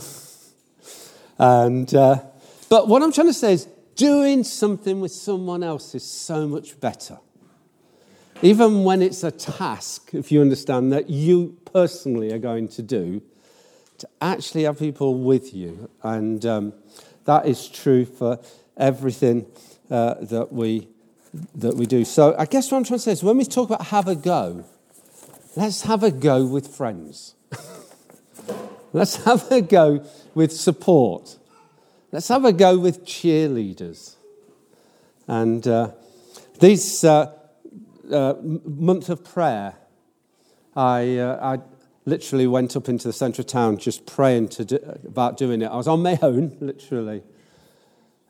And, 1.39 1.93
uh, 1.93 2.21
but 2.69 2.87
what 2.87 3.01
I'm 3.01 3.11
trying 3.11 3.27
to 3.27 3.33
say 3.33 3.53
is, 3.53 3.67
doing 3.99 4.45
something 4.45 5.01
with 5.01 5.11
someone 5.11 5.61
else 5.61 5.93
is 5.93 6.09
so 6.09 6.47
much 6.47 6.79
better. 6.79 7.19
Even 8.41 8.85
when 8.85 9.01
it's 9.01 9.25
a 9.25 9.31
task, 9.31 10.11
if 10.13 10.31
you 10.31 10.39
understand 10.39 10.93
that 10.93 11.09
you 11.09 11.57
personally 11.65 12.31
are 12.31 12.39
going 12.39 12.69
to 12.69 12.81
do, 12.81 13.21
to 13.99 14.09
actually 14.21 14.63
have 14.63 14.79
people 14.79 15.15
with 15.15 15.53
you. 15.53 15.89
And 16.03 16.45
um, 16.45 16.73
that 17.25 17.45
is 17.45 17.67
true 17.67 18.05
for 18.05 18.39
everything 18.77 19.45
uh, 19.89 20.15
that 20.21 20.51
we 20.51 20.87
that 21.55 21.75
we 21.75 21.85
do. 21.85 22.05
So 22.05 22.35
I 22.37 22.45
guess 22.45 22.71
what 22.71 22.79
I'm 22.79 22.83
trying 22.83 22.97
to 22.97 23.03
say 23.03 23.11
is 23.11 23.23
when 23.23 23.37
we 23.37 23.45
talk 23.45 23.69
about 23.69 23.87
have 23.87 24.07
a 24.07 24.15
go, 24.15 24.65
let's 25.55 25.83
have 25.83 26.03
a 26.03 26.11
go 26.11 26.45
with 26.45 26.67
friends. 26.67 27.35
let's 28.93 29.17
have 29.25 29.51
a 29.51 29.61
go 29.61 30.03
with 30.33 30.51
support. 30.51 31.37
Let's 32.11 32.27
have 32.29 32.45
a 32.45 32.53
go 32.53 32.79
with 32.79 33.05
cheerleaders. 33.05 34.15
And 35.27 35.67
uh, 35.67 35.91
this 36.59 37.03
uh, 37.03 37.31
uh, 38.11 38.33
month 38.41 39.09
of 39.09 39.23
prayer, 39.23 39.75
I, 40.75 41.17
uh, 41.17 41.57
I 41.57 41.78
literally 42.09 42.47
went 42.47 42.75
up 42.75 42.89
into 42.89 43.07
the 43.07 43.13
centre 43.13 43.41
of 43.41 43.47
town 43.47 43.77
just 43.77 44.05
praying 44.05 44.49
do, 44.49 44.77
about 45.05 45.37
doing 45.37 45.61
it. 45.61 45.67
I 45.67 45.75
was 45.75 45.87
on 45.87 46.01
my 46.01 46.17
own, 46.21 46.57
literally. 46.59 47.23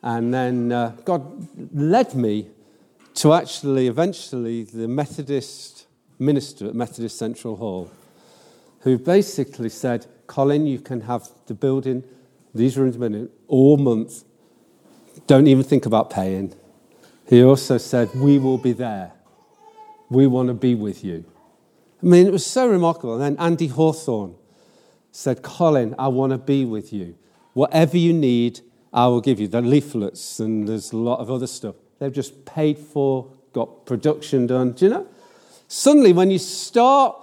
And 0.02 0.34
then 0.34 0.72
uh, 0.72 0.96
God 1.06 1.48
led 1.74 2.14
me 2.14 2.50
to 3.16 3.34
actually, 3.34 3.88
eventually, 3.88 4.64
the 4.64 4.88
Methodist 4.88 5.88
minister 6.20 6.68
at 6.68 6.76
Methodist 6.76 7.18
Central 7.18 7.56
Hall, 7.56 7.90
who 8.82 8.98
basically 8.98 9.70
said, 9.70 10.06
Colin, 10.28 10.68
you 10.68 10.80
can 10.80 11.02
have 11.02 11.28
the 11.48 11.54
building, 11.54 12.04
these 12.54 12.78
rooms 12.78 12.98
minute, 12.98 13.32
all 13.48 13.78
month. 13.78 14.24
Don't 15.28 15.48
even 15.48 15.64
think 15.64 15.86
about 15.86 16.10
paying. 16.10 16.54
He 17.28 17.44
also 17.44 17.78
said, 17.78 18.10
We 18.16 18.38
will 18.38 18.58
be 18.58 18.74
there. 18.74 19.14
We 20.10 20.28
want 20.28 20.48
to 20.48 20.54
be 20.54 20.76
with 20.76 21.04
you. 21.04 21.26
I 22.02 22.06
mean, 22.06 22.28
it 22.28 22.32
was 22.32 22.46
so 22.46 22.68
remarkable. 22.68 23.14
And 23.14 23.22
then 23.22 23.46
Andy 23.46 23.68
Hawthorne 23.68 24.36
said, 25.12 25.42
Colin, 25.42 25.96
I 26.00 26.08
want 26.08 26.32
to 26.32 26.38
be 26.38 26.66
with 26.66 26.94
you. 26.94 27.18
Whatever 27.54 27.98
you 27.98 28.14
need, 28.14 28.62
I 28.94 29.08
will 29.08 29.22
give 29.22 29.40
you. 29.40 29.48
The 29.48 29.62
leaflets, 29.62 30.40
and 30.40 30.68
there's 30.68 30.92
a 30.92 30.98
lot 30.98 31.20
of 31.20 31.30
other 31.30 31.48
stuff. 31.48 31.76
They've 32.00 32.14
just 32.14 32.46
paid 32.46 32.78
for, 32.78 33.32
got 33.54 33.86
production 33.86 34.48
done. 34.48 34.72
Do 34.72 34.86
you 34.86 34.92
know? 34.92 35.08
Suddenly, 35.68 36.14
when 36.14 36.32
you 36.32 36.40
start 36.40 37.16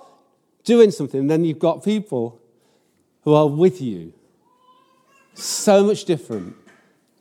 doing 0.64 0.90
something, 0.90 1.26
then 1.26 1.44
you've 1.44 1.58
got 1.58 1.82
people 1.82 2.40
who 3.22 3.32
are 3.34 3.48
with 3.48 3.80
you. 3.80 4.12
So 5.34 5.84
much 5.84 6.04
different 6.04 6.54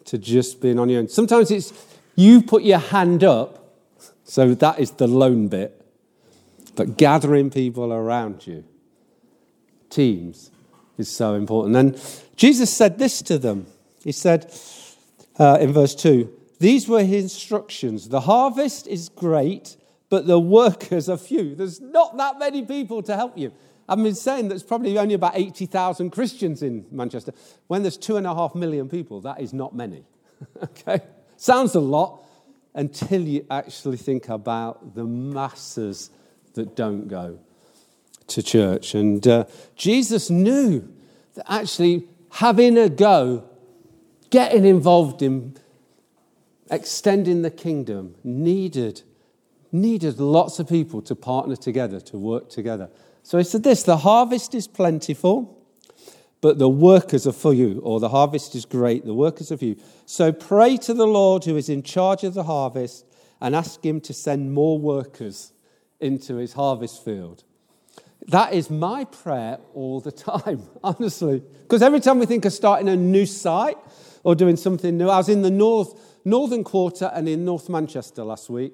to 0.06 0.18
just 0.18 0.62
being 0.62 0.80
on 0.80 0.90
your 0.90 1.00
own. 1.00 1.08
Sometimes 1.08 1.52
it's 1.52 1.74
you 2.16 2.42
put 2.42 2.64
your 2.64 2.80
hand 2.80 3.24
up, 3.24 3.78
so 4.24 4.54
that 4.56 4.80
is 4.80 4.92
the 4.92 5.08
lone 5.08 5.48
bit, 5.48 5.85
but 6.76 6.98
gathering 6.98 7.50
people 7.50 7.94
around 7.94 8.46
you, 8.46 8.64
teams, 9.90 10.52
is 10.98 11.10
so 11.10 11.36
important. 11.36 11.76
And 11.76 12.20
Jesus 12.36 12.72
said 12.76 12.98
this 12.98 13.22
to 13.24 13.38
them. 13.38 13.68
He 14.04 14.12
said 14.12 14.54
uh, 15.40 15.58
in 15.60 15.74
verse 15.74 15.96
2 15.96 16.32
these 16.60 16.88
were 16.88 17.04
his 17.04 17.24
instructions. 17.24 18.10
The 18.10 18.22
harvest 18.22 18.88
is 18.88 19.10
great, 19.10 19.76
but 20.10 20.26
the 20.26 20.40
workers 20.40 21.10
are 21.10 21.18
few. 21.18 21.56
There's 21.56 21.82
not 21.82 22.18
that 22.18 22.40
many 22.40 22.64
people 22.64 23.04
to 23.04 23.16
help 23.16 23.38
you. 23.38 23.52
I've 23.88 24.02
been 24.02 24.16
saying 24.16 24.48
there's 24.48 24.64
probably 24.64 24.98
only 24.98 25.14
about 25.14 25.34
80,000 25.36 26.10
Christians 26.10 26.64
in 26.64 26.86
Manchester. 26.92 27.34
When 27.68 27.84
there's 27.84 27.98
two 27.98 28.18
and 28.18 28.26
a 28.26 28.34
half 28.34 28.56
million 28.56 28.90
people, 28.90 29.22
that 29.22 29.42
is 29.42 29.54
not 29.54 29.76
many. 29.76 30.06
okay? 30.64 31.02
Sounds 31.38 31.76
a 31.76 31.80
lot 31.80 32.24
until 32.74 33.22
you 33.22 33.46
actually 33.52 33.98
think 33.98 34.30
about 34.30 34.96
the 34.96 35.04
masses 35.04 36.10
that 36.56 36.76
don't 36.76 37.08
go 37.08 37.40
to 38.28 38.44
church. 38.44 38.96
And 38.96 39.26
uh, 39.28 39.46
Jesus 39.76 40.30
knew 40.30 40.92
that 41.36 41.52
actually 41.52 42.08
having 42.32 42.78
a 42.78 42.90
go, 42.90 43.44
getting 44.30 44.66
involved 44.66 45.22
in 45.22 45.58
extending 46.70 47.42
the 47.42 47.52
kingdom 47.52 48.16
needed, 48.24 49.04
needed 49.72 50.20
lots 50.20 50.60
of 50.60 50.68
people 50.68 51.02
to 51.04 51.16
partner 51.16 51.56
together, 51.56 52.00
to 52.00 52.18
work 52.18 52.50
together. 52.50 52.90
So 53.24 53.38
he 53.38 53.44
said 53.44 53.64
this 53.64 53.84
the 53.84 53.98
harvest 53.98 54.56
is 54.56 54.68
plentiful, 54.68 55.64
but 56.42 56.58
the 56.58 56.70
workers 56.70 57.28
are 57.28 57.54
you, 57.54 57.80
or 57.84 58.00
the 58.00 58.10
harvest 58.10 58.56
is 58.56 58.66
great, 58.66 59.06
the 59.06 59.14
workers 59.14 59.52
are 59.52 59.56
you. 59.56 59.78
So 60.06 60.32
pray 60.32 60.78
to 60.78 60.94
the 60.94 61.08
Lord 61.08 61.46
who 61.46 61.56
is 61.58 61.70
in 61.70 61.84
charge 61.84 62.24
of 62.24 62.34
the 62.34 62.44
harvest 62.44 63.06
and 63.42 63.56
ask 63.56 63.84
him 63.86 64.02
to 64.02 64.14
send 64.14 64.54
more 64.54 64.78
workers 64.80 65.52
into 66.00 66.36
his 66.36 66.54
harvest 66.54 67.04
field. 67.04 67.44
That 68.28 68.54
is 68.54 68.70
my 68.70 69.06
prayer 69.06 69.60
all 69.74 70.00
the 70.00 70.12
time, 70.12 70.64
honestly. 70.84 71.44
Because 71.62 71.82
every 71.82 72.00
time 72.00 72.20
we 72.20 72.26
think 72.26 72.46
of 72.46 72.54
starting 72.54 72.90
a 72.90 72.96
new 72.96 73.26
site 73.26 73.78
or 74.24 74.36
doing 74.36 74.58
something 74.58 74.98
new, 74.98 75.10
I 75.10 75.18
was 75.18 75.30
in 75.30 75.42
the 75.42 75.52
north 75.52 76.02
Northern 76.26 76.64
Quarter 76.64 77.12
and 77.14 77.30
in 77.30 77.46
North 77.46 77.70
Manchester 77.70 78.24
last 78.24 78.50
week, 78.50 78.74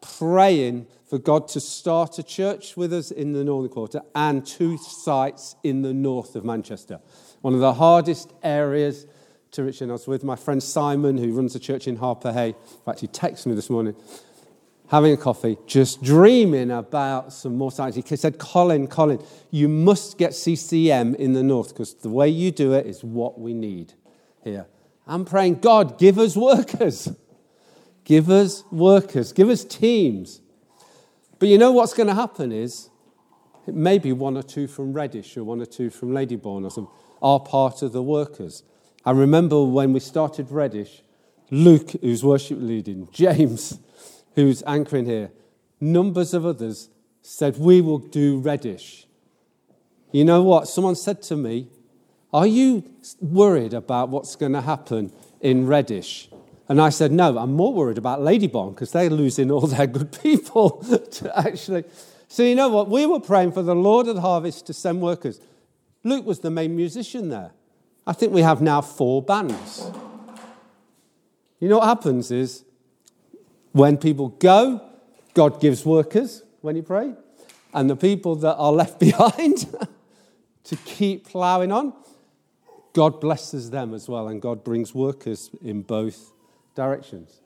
praying 0.00 0.86
for 1.08 1.18
God 1.18 1.46
to 1.48 1.60
start 1.60 2.18
a 2.18 2.22
church 2.22 2.74
with 2.74 2.92
us 2.92 3.10
in 3.10 3.34
the 3.34 3.44
Northern 3.44 3.70
Quarter 3.70 4.00
and 4.14 4.46
two 4.46 4.78
sites 4.78 5.56
in 5.62 5.82
the 5.82 5.92
north 5.92 6.34
of 6.34 6.44
Manchester. 6.44 7.00
One 7.42 7.52
of 7.52 7.60
the 7.60 7.74
hardest 7.74 8.32
areas 8.42 9.06
to 9.52 9.64
reach. 9.64 9.80
And 9.80 9.90
I 9.90 9.94
was 9.94 10.06
with 10.06 10.24
my 10.24 10.36
friend 10.36 10.62
Simon, 10.62 11.18
who 11.18 11.32
runs 11.32 11.54
a 11.54 11.58
church 11.58 11.86
in 11.86 11.98
Harpurhey. 11.98 12.54
He 12.98 13.08
texted 13.08 13.46
me 13.46 13.54
this 13.54 13.70
morning, 13.70 13.94
having 14.88 15.12
a 15.12 15.16
coffee, 15.16 15.56
just 15.66 16.02
dreaming 16.02 16.70
about 16.70 17.32
some 17.32 17.56
more 17.56 17.72
sites. 17.72 17.96
He 17.96 18.16
said, 18.16 18.38
Colin, 18.38 18.86
Colin, 18.86 19.22
you 19.50 19.68
must 19.68 20.18
get 20.18 20.34
CCM 20.34 21.14
in 21.16 21.32
the 21.32 21.42
north 21.42 21.70
because 21.70 21.94
the 21.94 22.08
way 22.08 22.28
you 22.28 22.50
do 22.50 22.72
it 22.72 22.86
is 22.86 23.02
what 23.02 23.38
we 23.38 23.52
need 23.52 23.94
here. 24.44 24.66
I'm 25.06 25.24
praying, 25.24 25.60
God, 25.60 25.98
give 25.98 26.18
us 26.18 26.36
workers. 26.36 27.08
Give 28.04 28.30
us 28.30 28.64
workers. 28.70 29.32
Give 29.32 29.48
us 29.48 29.64
teams. 29.64 30.40
But 31.38 31.48
you 31.48 31.58
know 31.58 31.72
what's 31.72 31.92
going 31.92 32.06
to 32.06 32.14
happen 32.14 32.52
is 32.52 32.88
maybe 33.66 34.12
one 34.12 34.36
or 34.36 34.42
two 34.42 34.68
from 34.68 34.92
Reddish 34.92 35.36
or 35.36 35.44
one 35.44 35.60
or 35.60 35.66
two 35.66 35.90
from 35.90 36.10
Ladybarn 36.10 36.64
or 36.64 36.70
some, 36.70 36.88
are 37.20 37.40
part 37.40 37.82
of 37.82 37.92
the 37.92 38.02
workers. 38.02 38.62
I 39.04 39.10
remember 39.10 39.62
when 39.64 39.92
we 39.92 40.00
started 40.00 40.50
Reddish, 40.50 41.02
Luke, 41.50 41.90
who's 42.00 42.24
worship 42.24 42.58
leading, 42.60 43.08
James, 43.12 43.78
who's 44.36 44.62
anchoring 44.66 45.06
here, 45.06 45.32
numbers 45.80 46.32
of 46.32 46.46
others 46.46 46.90
said, 47.22 47.58
We 47.58 47.80
will 47.80 47.98
do 47.98 48.38
Reddish. 48.38 49.06
You 50.12 50.24
know 50.24 50.42
what? 50.42 50.68
Someone 50.68 50.94
said 50.94 51.22
to 51.22 51.36
me, 51.36 51.68
Are 52.32 52.46
you 52.46 52.84
worried 53.20 53.74
about 53.74 54.10
what's 54.10 54.36
going 54.36 54.52
to 54.52 54.60
happen 54.60 55.10
in 55.40 55.66
Reddish? 55.66 56.28
And 56.68 56.80
I 56.80 56.90
said, 56.90 57.10
No, 57.10 57.36
I'm 57.38 57.54
more 57.54 57.72
worried 57.72 57.98
about 57.98 58.20
Ladybarn 58.20 58.74
because 58.74 58.92
they're 58.92 59.10
losing 59.10 59.50
all 59.50 59.66
their 59.66 59.86
good 59.86 60.12
people 60.22 60.70
to 61.12 61.38
actually. 61.38 61.84
So, 62.28 62.42
you 62.42 62.54
know 62.54 62.68
what? 62.68 62.88
We 62.88 63.06
were 63.06 63.20
praying 63.20 63.52
for 63.52 63.62
the 63.62 63.74
Lord 63.74 64.08
of 64.08 64.16
the 64.16 64.20
harvest 64.20 64.66
to 64.66 64.72
send 64.72 65.00
workers. 65.00 65.40
Luke 66.04 66.26
was 66.26 66.40
the 66.40 66.50
main 66.50 66.76
musician 66.76 67.30
there. 67.30 67.52
I 68.06 68.12
think 68.12 68.32
we 68.32 68.42
have 68.42 68.60
now 68.60 68.80
four 68.80 69.22
bands. 69.22 69.90
You 71.58 71.68
know 71.68 71.78
what 71.78 71.86
happens 71.86 72.30
is 72.30 72.65
when 73.76 73.98
people 73.98 74.28
go, 74.28 74.80
God 75.34 75.60
gives 75.60 75.84
workers 75.84 76.42
when 76.62 76.76
you 76.76 76.82
pray, 76.82 77.12
and 77.74 77.90
the 77.90 77.96
people 77.96 78.34
that 78.36 78.54
are 78.54 78.72
left 78.72 78.98
behind 79.08 79.66
to 80.64 80.76
keep 80.76 81.28
ploughing 81.28 81.70
on, 81.70 81.92
God 82.94 83.20
blesses 83.20 83.68
them 83.68 83.92
as 83.92 84.08
well, 84.08 84.28
and 84.28 84.40
God 84.40 84.64
brings 84.64 84.94
workers 84.94 85.50
in 85.62 85.82
both 85.82 86.32
directions. 86.74 87.42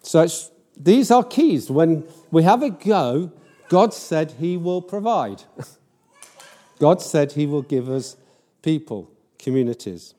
So 0.00 0.28
these 0.76 1.10
are 1.10 1.24
keys. 1.24 1.68
When 1.68 2.04
we 2.30 2.44
have 2.44 2.62
a 2.62 2.70
go, 2.70 3.32
God 3.68 3.92
said 3.92 4.34
He 4.38 4.56
will 4.56 4.80
provide. 4.80 5.42
God 6.78 7.02
said 7.02 7.32
He 7.32 7.46
will 7.46 7.62
give 7.62 7.88
us 7.88 8.16
people, 8.62 9.10
communities. 9.40 10.14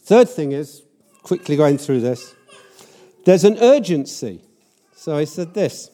Third 0.00 0.30
thing 0.30 0.52
is, 0.52 0.82
quickly 1.22 1.56
going 1.56 1.76
through 1.76 2.00
this, 2.00 2.34
there's 3.24 3.44
an 3.44 3.58
urgency. 3.58 4.42
So 4.94 5.18
He 5.18 5.26
said 5.26 5.54
this 5.54 5.90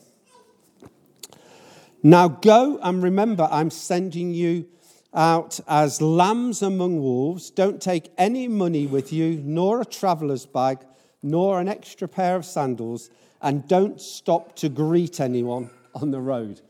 Now 2.02 2.28
go 2.28 2.78
and 2.82 3.02
remember, 3.02 3.48
I'm 3.50 3.70
sending 3.70 4.32
you 4.32 4.66
out 5.14 5.60
as 5.66 6.02
lambs 6.02 6.62
among 6.62 7.00
wolves. 7.00 7.50
Don't 7.50 7.80
take 7.80 8.12
any 8.18 8.48
money 8.48 8.86
with 8.86 9.12
you, 9.12 9.40
nor 9.44 9.80
a 9.80 9.84
traveler's 9.84 10.44
bag 10.46 10.78
nor 11.26 11.60
an 11.60 11.68
extra 11.68 12.06
pair 12.06 12.36
of 12.36 12.44
sandals, 12.44 13.10
and 13.42 13.66
don't 13.68 14.00
stop 14.00 14.54
to 14.56 14.68
greet 14.68 15.20
anyone 15.20 15.70
on 15.94 16.10
the 16.10 16.20
road. 16.20 16.60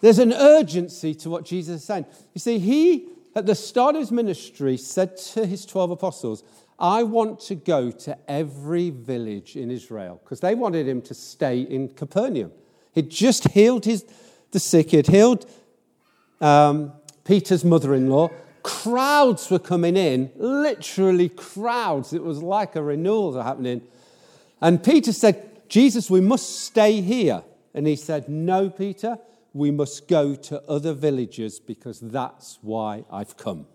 There's 0.00 0.18
an 0.18 0.32
urgency 0.32 1.14
to 1.16 1.30
what 1.30 1.44
Jesus 1.44 1.80
is 1.80 1.84
saying. 1.84 2.06
You 2.34 2.38
see, 2.38 2.58
he, 2.58 3.08
at 3.34 3.46
the 3.46 3.54
start 3.54 3.94
of 3.94 4.00
his 4.00 4.12
ministry, 4.12 4.76
said 4.76 5.16
to 5.16 5.46
his 5.46 5.64
12 5.64 5.92
apostles, 5.92 6.44
I 6.78 7.02
want 7.02 7.40
to 7.40 7.54
go 7.54 7.90
to 7.90 8.18
every 8.28 8.90
village 8.90 9.56
in 9.56 9.70
Israel, 9.70 10.20
because 10.22 10.40
they 10.40 10.54
wanted 10.54 10.86
him 10.86 11.00
to 11.02 11.14
stay 11.14 11.60
in 11.60 11.88
Capernaum. 11.88 12.52
He'd 12.92 13.10
just 13.10 13.48
healed 13.48 13.84
his, 13.84 14.04
the 14.50 14.60
sick, 14.60 14.90
he'd 14.90 15.06
healed 15.06 15.46
um, 16.40 16.92
Peter's 17.24 17.64
mother 17.64 17.94
in 17.94 18.10
law, 18.10 18.30
Crowds 18.66 19.48
were 19.48 19.60
coming 19.60 19.96
in, 19.96 20.32
literally 20.34 21.28
crowds. 21.28 22.12
It 22.12 22.24
was 22.24 22.42
like 22.42 22.74
a 22.74 22.82
renewal 22.82 23.30
was 23.30 23.44
happening. 23.44 23.82
And 24.60 24.82
Peter 24.82 25.12
said, 25.12 25.68
Jesus, 25.68 26.10
we 26.10 26.20
must 26.20 26.64
stay 26.64 27.00
here. 27.00 27.44
And 27.74 27.86
he 27.86 27.94
said, 27.94 28.28
No, 28.28 28.68
Peter, 28.68 29.18
we 29.52 29.70
must 29.70 30.08
go 30.08 30.34
to 30.34 30.60
other 30.68 30.94
villages 30.94 31.60
because 31.60 32.00
that's 32.00 32.58
why 32.60 33.04
I've 33.08 33.36
come. 33.36 33.68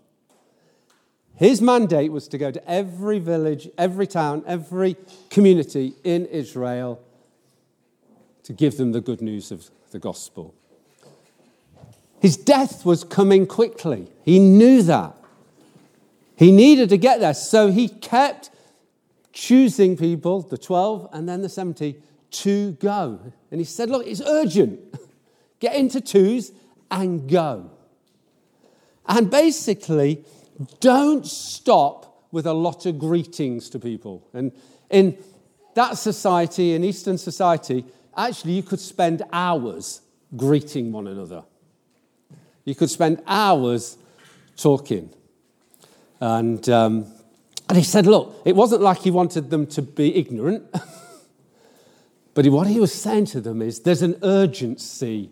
His 1.42 1.60
mandate 1.60 2.12
was 2.12 2.28
to 2.28 2.38
go 2.38 2.52
to 2.52 2.70
every 2.70 3.18
village, 3.18 3.68
every 3.76 4.06
town, 4.06 4.44
every 4.46 4.94
community 5.28 5.94
in 6.04 6.26
Israel 6.26 7.02
to 8.44 8.52
give 8.52 8.76
them 8.76 8.92
the 8.92 9.00
good 9.00 9.20
news 9.20 9.50
of 9.50 9.68
the 9.90 9.98
gospel. 9.98 10.54
His 12.20 12.36
death 12.36 12.84
was 12.84 13.02
coming 13.02 13.48
quickly. 13.48 14.06
He 14.24 14.38
knew 14.38 14.84
that. 14.84 15.16
He 16.36 16.52
needed 16.52 16.90
to 16.90 16.96
get 16.96 17.18
there. 17.18 17.34
So 17.34 17.72
he 17.72 17.88
kept 17.88 18.50
choosing 19.32 19.96
people, 19.96 20.42
the 20.42 20.56
12 20.56 21.08
and 21.12 21.28
then 21.28 21.42
the 21.42 21.48
70, 21.48 21.96
to 22.30 22.70
go. 22.74 23.18
And 23.50 23.60
he 23.60 23.64
said, 23.64 23.90
Look, 23.90 24.06
it's 24.06 24.20
urgent. 24.20 24.78
Get 25.58 25.74
into 25.74 26.00
twos 26.00 26.52
and 26.88 27.28
go. 27.28 27.68
And 29.08 29.28
basically, 29.28 30.24
don't 30.80 31.26
stop 31.26 32.26
with 32.30 32.46
a 32.46 32.52
lot 32.52 32.86
of 32.86 32.98
greetings 32.98 33.68
to 33.70 33.78
people. 33.78 34.26
And 34.32 34.52
in 34.90 35.16
that 35.74 35.98
society, 35.98 36.74
in 36.74 36.84
Eastern 36.84 37.18
society, 37.18 37.84
actually, 38.16 38.52
you 38.52 38.62
could 38.62 38.80
spend 38.80 39.22
hours 39.32 40.00
greeting 40.36 40.92
one 40.92 41.06
another. 41.06 41.44
You 42.64 42.74
could 42.74 42.90
spend 42.90 43.22
hours 43.26 43.96
talking. 44.56 45.10
And, 46.20 46.66
um, 46.68 47.06
and 47.68 47.76
he 47.76 47.84
said, 47.84 48.06
Look, 48.06 48.42
it 48.44 48.54
wasn't 48.54 48.82
like 48.82 48.98
he 48.98 49.10
wanted 49.10 49.50
them 49.50 49.66
to 49.68 49.82
be 49.82 50.14
ignorant, 50.14 50.64
but 52.34 52.46
what 52.46 52.66
he 52.66 52.78
was 52.78 52.94
saying 52.94 53.26
to 53.26 53.40
them 53.40 53.60
is 53.60 53.80
there's 53.80 54.02
an 54.02 54.16
urgency 54.22 55.30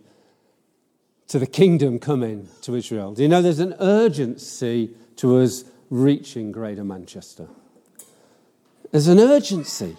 to 1.28 1.38
the 1.38 1.46
kingdom 1.46 2.00
coming 2.00 2.48
to 2.62 2.74
Israel. 2.74 3.14
Do 3.14 3.22
you 3.22 3.28
know 3.28 3.40
there's 3.40 3.60
an 3.60 3.76
urgency 3.78 4.90
to 5.20 5.38
us 5.38 5.64
reaching 5.90 6.52
Greater 6.52 6.84
Manchester? 6.84 7.48
There's 8.90 9.06
an 9.06 9.20
urgency. 9.20 9.96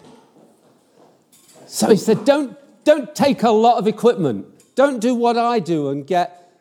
So 1.68 1.90
he 1.90 1.96
said, 1.96 2.26
don't, 2.26 2.58
don't 2.84 3.16
take 3.16 3.44
a 3.44 3.52
lot 3.52 3.78
of 3.78 3.88
equipment. 3.88 4.48
Don't 4.76 5.00
do 5.00 5.16
what 5.16 5.38
I 5.38 5.60
do 5.60 5.90
and 5.90 6.06
get 6.06 6.60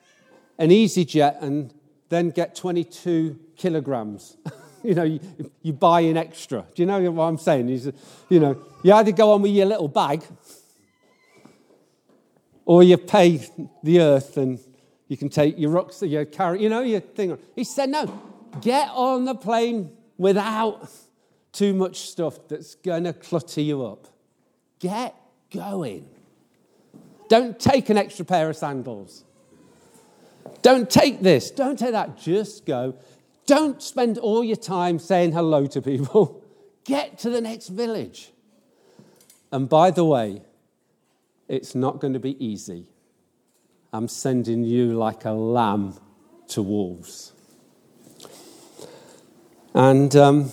an 0.58 0.70
easyJet 0.70 1.42
and 1.42 1.72
then 2.10 2.30
get 2.30 2.54
22 2.54 3.38
kilograms. 3.56 4.36
you 4.84 4.94
know, 4.94 5.04
you, 5.04 5.20
you, 5.62 5.72
buy 5.72 6.00
in 6.00 6.16
extra. 6.16 6.64
Do 6.74 6.82
you 6.82 6.86
know 6.86 7.10
what 7.10 7.24
I'm 7.24 7.38
saying? 7.38 7.68
You, 7.68 7.92
you 8.28 8.40
know, 8.40 8.62
you 8.82 8.92
either 8.92 9.12
go 9.12 9.32
on 9.32 9.42
with 9.42 9.52
your 9.52 9.66
little 9.66 9.88
bag 9.88 10.22
or 12.64 12.82
you 12.82 12.98
pay 12.98 13.40
the 13.82 14.00
earth 14.00 14.36
and 14.36 14.60
you 15.08 15.16
can 15.16 15.28
take 15.28 15.58
your 15.58 15.70
rocks, 15.70 16.02
your 16.02 16.24
carry, 16.24 16.62
you 16.62 16.68
know, 16.68 16.82
your 16.82 17.00
thing. 17.00 17.36
He 17.56 17.64
said, 17.64 17.88
no, 17.88 18.06
get 18.60 18.88
on 18.92 19.24
the 19.24 19.34
plane 19.34 19.92
without 20.18 20.90
too 21.52 21.74
much 21.74 22.00
stuff 22.00 22.48
that's 22.48 22.74
going 22.74 23.04
to 23.04 23.12
clutter 23.12 23.60
you 23.60 23.84
up. 23.84 24.06
Get 24.78 25.14
going. 25.50 26.08
Don't 27.28 27.58
take 27.58 27.90
an 27.90 27.96
extra 27.96 28.24
pair 28.24 28.50
of 28.50 28.56
sandals. 28.56 29.24
Don't 30.62 30.90
take 30.90 31.20
this, 31.20 31.50
don't 31.50 31.78
take 31.78 31.92
that, 31.92 32.18
just 32.18 32.66
go. 32.66 32.94
Don't 33.46 33.82
spend 33.82 34.18
all 34.18 34.44
your 34.44 34.56
time 34.56 34.98
saying 34.98 35.32
hello 35.32 35.66
to 35.66 35.82
people. 35.82 36.42
Get 36.84 37.18
to 37.18 37.30
the 37.30 37.40
next 37.40 37.68
village. 37.68 38.30
And 39.52 39.68
by 39.68 39.90
the 39.90 40.04
way, 40.04 40.42
it's 41.48 41.74
not 41.74 42.00
going 42.00 42.12
to 42.12 42.20
be 42.20 42.42
easy. 42.44 42.86
I'm 43.92 44.06
sending 44.06 44.62
you 44.62 44.92
like 44.92 45.24
a 45.24 45.32
lamb 45.32 45.94
to 46.48 46.62
wolves. 46.62 47.32
And 49.74 50.14
um, 50.16 50.50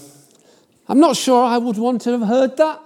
I'm 0.87 0.99
not 0.99 1.15
sure 1.15 1.43
I 1.43 1.57
would 1.57 1.77
want 1.77 2.01
to 2.01 2.11
have 2.11 2.27
heard 2.27 2.57
that. 2.57 2.81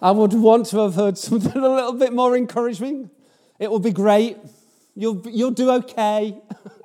I 0.00 0.10
would 0.10 0.32
want 0.32 0.66
to 0.66 0.78
have 0.78 0.94
heard 0.94 1.18
something 1.26 1.62
a 1.62 1.68
little 1.68 1.94
bit 1.94 2.12
more 2.12 2.36
encouraging. 2.36 3.10
It 3.58 3.70
will 3.70 3.80
be 3.80 3.92
great. 3.92 4.38
You'll, 4.94 5.22
you'll 5.28 5.50
do 5.52 5.70
okay. 5.70 6.36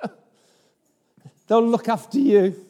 They'll 1.46 1.66
look 1.66 1.88
after 1.88 2.18
you. 2.18 2.64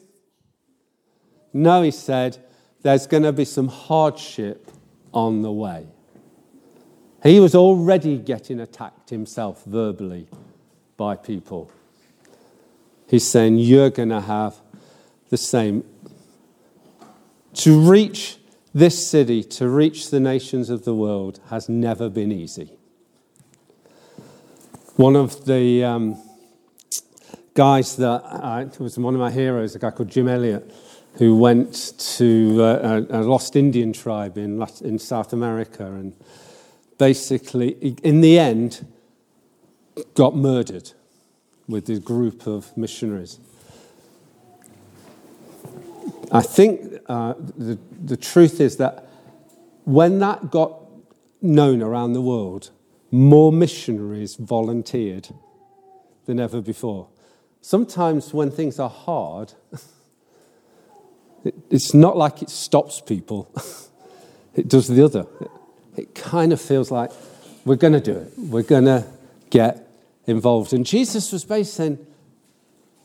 No, 1.53 1.81
he 1.81 1.91
said, 1.91 2.37
there's 2.81 3.07
going 3.07 3.23
to 3.23 3.33
be 3.33 3.45
some 3.45 3.67
hardship 3.67 4.71
on 5.13 5.41
the 5.41 5.51
way. 5.51 5.87
He 7.23 7.39
was 7.39 7.55
already 7.55 8.17
getting 8.17 8.59
attacked 8.59 9.09
himself 9.09 9.65
verbally 9.65 10.27
by 10.95 11.15
people. 11.15 11.69
He's 13.07 13.27
saying, 13.27 13.57
You're 13.57 13.89
going 13.89 14.09
to 14.09 14.21
have 14.21 14.55
the 15.29 15.37
same. 15.37 15.83
To 17.55 17.79
reach 17.79 18.37
this 18.73 19.07
city, 19.07 19.43
to 19.43 19.67
reach 19.67 20.09
the 20.09 20.19
nations 20.19 20.69
of 20.69 20.85
the 20.85 20.93
world, 20.93 21.39
has 21.49 21.67
never 21.67 22.09
been 22.09 22.31
easy. 22.31 22.73
One 24.95 25.15
of 25.15 25.45
the 25.45 25.83
um, 25.83 26.21
guys 27.53 27.95
that 27.95 28.21
uh, 28.23 28.65
was 28.79 28.97
one 28.97 29.13
of 29.15 29.19
my 29.19 29.31
heroes, 29.31 29.75
a 29.75 29.79
guy 29.79 29.91
called 29.91 30.09
Jim 30.09 30.27
Elliot, 30.27 30.71
who 31.15 31.35
went 31.35 31.97
to 31.97 32.61
uh, 32.61 33.05
a, 33.09 33.19
a, 33.19 33.21
lost 33.21 33.55
Indian 33.55 33.93
tribe 33.93 34.37
in, 34.37 34.63
in 34.81 34.99
South 34.99 35.33
America 35.33 35.85
and 35.85 36.13
basically, 36.97 37.69
in 38.03 38.21
the 38.21 38.37
end, 38.37 38.85
got 40.13 40.35
murdered. 40.35 40.91
with 41.69 41.85
the 41.85 41.99
group 41.99 42.47
of 42.47 42.75
missionaries. 42.75 43.39
I 46.31 46.41
think 46.41 47.01
uh, 47.07 47.33
the, 47.57 47.79
the 48.03 48.17
truth 48.17 48.59
is 48.61 48.77
that 48.77 49.07
when 49.85 50.19
that 50.19 50.51
got 50.51 50.79
known 51.41 51.81
around 51.81 52.13
the 52.13 52.21
world, 52.21 52.71
more 53.11 53.51
missionaries 53.51 54.35
volunteered 54.35 55.29
than 56.25 56.39
ever 56.39 56.61
before. 56.61 57.07
Sometimes 57.61 58.33
when 58.33 58.51
things 58.51 58.79
are 58.79 58.89
hard, 58.89 59.53
it's 61.69 61.93
not 61.93 62.17
like 62.17 62.41
it 62.41 62.49
stops 62.49 63.01
people, 63.01 63.51
it 64.55 64.67
does 64.67 64.87
the 64.87 65.03
other. 65.03 65.25
It 65.97 66.13
kind 66.15 66.53
of 66.53 66.61
feels 66.61 66.91
like 66.91 67.11
we're 67.65 67.75
going 67.75 67.93
to 67.93 67.99
do 67.99 68.17
it, 68.17 68.33
we're 68.37 68.63
going 68.63 68.85
to 68.85 69.05
get 69.49 69.87
involved. 70.27 70.73
And 70.73 70.85
Jesus 70.85 71.31
was 71.31 71.43
basically 71.43 71.63
saying, 71.63 72.07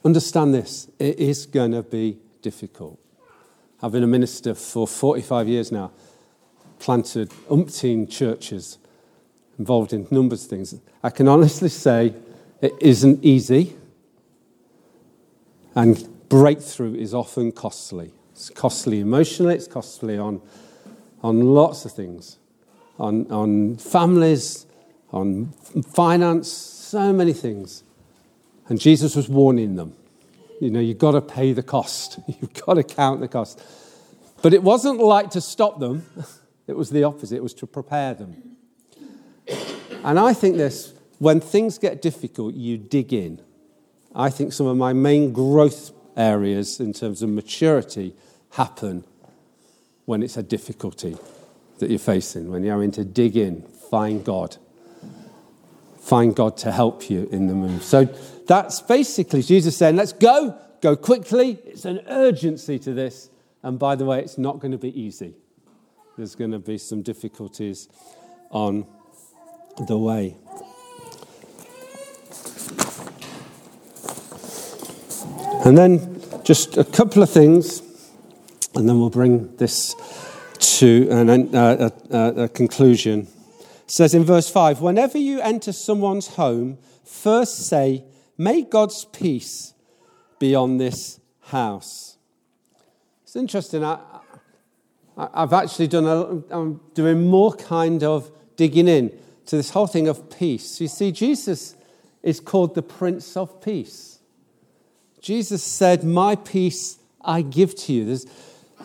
understand 0.04 0.54
this, 0.54 0.90
it 0.98 1.18
is 1.18 1.46
going 1.46 1.72
to 1.72 1.82
be 1.82 2.18
difficult. 2.42 3.00
I've 3.84 3.92
been 3.92 4.02
a 4.02 4.06
minister 4.06 4.54
for 4.54 4.88
45 4.88 5.46
years 5.46 5.70
now, 5.70 5.90
planted 6.78 7.28
umpteen 7.50 8.10
churches, 8.10 8.78
involved 9.58 9.92
in 9.92 10.08
numbers 10.10 10.44
of 10.44 10.48
things. 10.48 10.74
I 11.02 11.10
can 11.10 11.28
honestly 11.28 11.68
say 11.68 12.14
it 12.62 12.72
isn't 12.80 13.22
easy, 13.22 13.76
and 15.74 16.08
breakthrough 16.30 16.94
is 16.94 17.12
often 17.12 17.52
costly. 17.52 18.14
It's 18.32 18.48
costly 18.48 19.00
emotionally, 19.00 19.56
it's 19.56 19.68
costly 19.68 20.16
on, 20.16 20.40
on 21.22 21.42
lots 21.42 21.84
of 21.84 21.92
things, 21.92 22.38
on, 22.98 23.30
on 23.30 23.76
families, 23.76 24.64
on 25.12 25.52
finance, 25.92 26.50
so 26.50 27.12
many 27.12 27.34
things. 27.34 27.84
And 28.66 28.80
Jesus 28.80 29.14
was 29.14 29.28
warning 29.28 29.76
them. 29.76 29.94
You 30.60 30.70
know, 30.70 30.80
you've 30.80 30.98
got 30.98 31.12
to 31.12 31.20
pay 31.20 31.52
the 31.52 31.62
cost. 31.62 32.18
You've 32.28 32.54
got 32.54 32.74
to 32.74 32.84
count 32.84 33.20
the 33.20 33.28
cost. 33.28 33.60
But 34.42 34.54
it 34.54 34.62
wasn't 34.62 35.00
like 35.00 35.30
to 35.30 35.40
stop 35.40 35.80
them, 35.80 36.06
it 36.66 36.76
was 36.76 36.90
the 36.90 37.04
opposite. 37.04 37.36
It 37.36 37.42
was 37.42 37.54
to 37.54 37.66
prepare 37.66 38.14
them. 38.14 38.56
And 40.04 40.18
I 40.18 40.34
think 40.34 40.56
this 40.56 40.92
when 41.18 41.40
things 41.40 41.78
get 41.78 42.02
difficult, 42.02 42.54
you 42.54 42.76
dig 42.76 43.12
in. 43.12 43.40
I 44.14 44.30
think 44.30 44.52
some 44.52 44.66
of 44.66 44.76
my 44.76 44.92
main 44.92 45.32
growth 45.32 45.92
areas 46.16 46.80
in 46.80 46.92
terms 46.92 47.22
of 47.22 47.30
maturity 47.30 48.14
happen 48.50 49.04
when 50.04 50.22
it's 50.22 50.36
a 50.36 50.42
difficulty 50.42 51.16
that 51.78 51.90
you're 51.90 51.98
facing, 51.98 52.50
when 52.50 52.62
you're 52.62 52.74
having 52.74 52.92
to 52.92 53.04
dig 53.04 53.36
in, 53.36 53.62
find 53.90 54.24
God, 54.24 54.56
find 55.98 56.36
God 56.36 56.56
to 56.58 56.70
help 56.70 57.10
you 57.10 57.28
in 57.32 57.46
the 57.46 57.54
move. 57.54 57.82
So 57.82 58.08
that's 58.46 58.80
basically 58.80 59.42
Jesus 59.42 59.76
saying, 59.76 59.96
let's 59.96 60.12
go, 60.12 60.58
go 60.80 60.96
quickly. 60.96 61.58
It's 61.64 61.84
an 61.84 62.00
urgency 62.06 62.78
to 62.80 62.92
this. 62.92 63.30
And 63.62 63.78
by 63.78 63.96
the 63.96 64.04
way, 64.04 64.20
it's 64.20 64.38
not 64.38 64.60
going 64.60 64.72
to 64.72 64.78
be 64.78 64.98
easy. 65.00 65.34
There's 66.16 66.34
going 66.34 66.52
to 66.52 66.58
be 66.58 66.78
some 66.78 67.02
difficulties 67.02 67.88
on 68.50 68.86
the 69.88 69.98
way. 69.98 70.36
And 75.64 75.78
then 75.78 76.20
just 76.44 76.76
a 76.76 76.84
couple 76.84 77.22
of 77.22 77.30
things, 77.30 77.80
and 78.74 78.86
then 78.86 79.00
we'll 79.00 79.08
bring 79.08 79.56
this 79.56 79.94
to 80.78 81.08
an, 81.10 81.54
uh, 81.54 81.90
a, 82.10 82.42
a 82.42 82.48
conclusion. 82.48 83.26
It 83.60 83.90
says 83.90 84.14
in 84.14 84.24
verse 84.24 84.50
5 84.50 84.82
Whenever 84.82 85.16
you 85.16 85.40
enter 85.40 85.72
someone's 85.72 86.28
home, 86.28 86.78
first 87.02 87.66
say, 87.66 88.04
May 88.36 88.62
God's 88.62 89.04
peace 89.04 89.74
be 90.38 90.54
on 90.54 90.78
this 90.78 91.20
house. 91.40 92.16
It's 93.22 93.36
interesting. 93.36 93.84
I, 93.84 93.98
have 95.16 95.52
actually 95.52 95.88
done 95.88 96.04
a, 96.06 96.54
I'm 96.56 96.80
doing 96.94 97.28
more 97.28 97.52
kind 97.52 98.02
of 98.02 98.30
digging 98.56 98.88
in 98.88 99.16
to 99.46 99.56
this 99.56 99.70
whole 99.70 99.86
thing 99.86 100.08
of 100.08 100.30
peace. 100.30 100.80
You 100.80 100.88
see, 100.88 101.12
Jesus 101.12 101.76
is 102.22 102.40
called 102.40 102.74
the 102.74 102.82
Prince 102.82 103.36
of 103.36 103.60
Peace. 103.60 104.18
Jesus 105.20 105.62
said, 105.62 106.04
My 106.04 106.36
peace 106.36 106.98
I 107.20 107.42
give 107.42 107.74
to 107.76 107.92
you. 107.92 108.04
There's, 108.04 108.26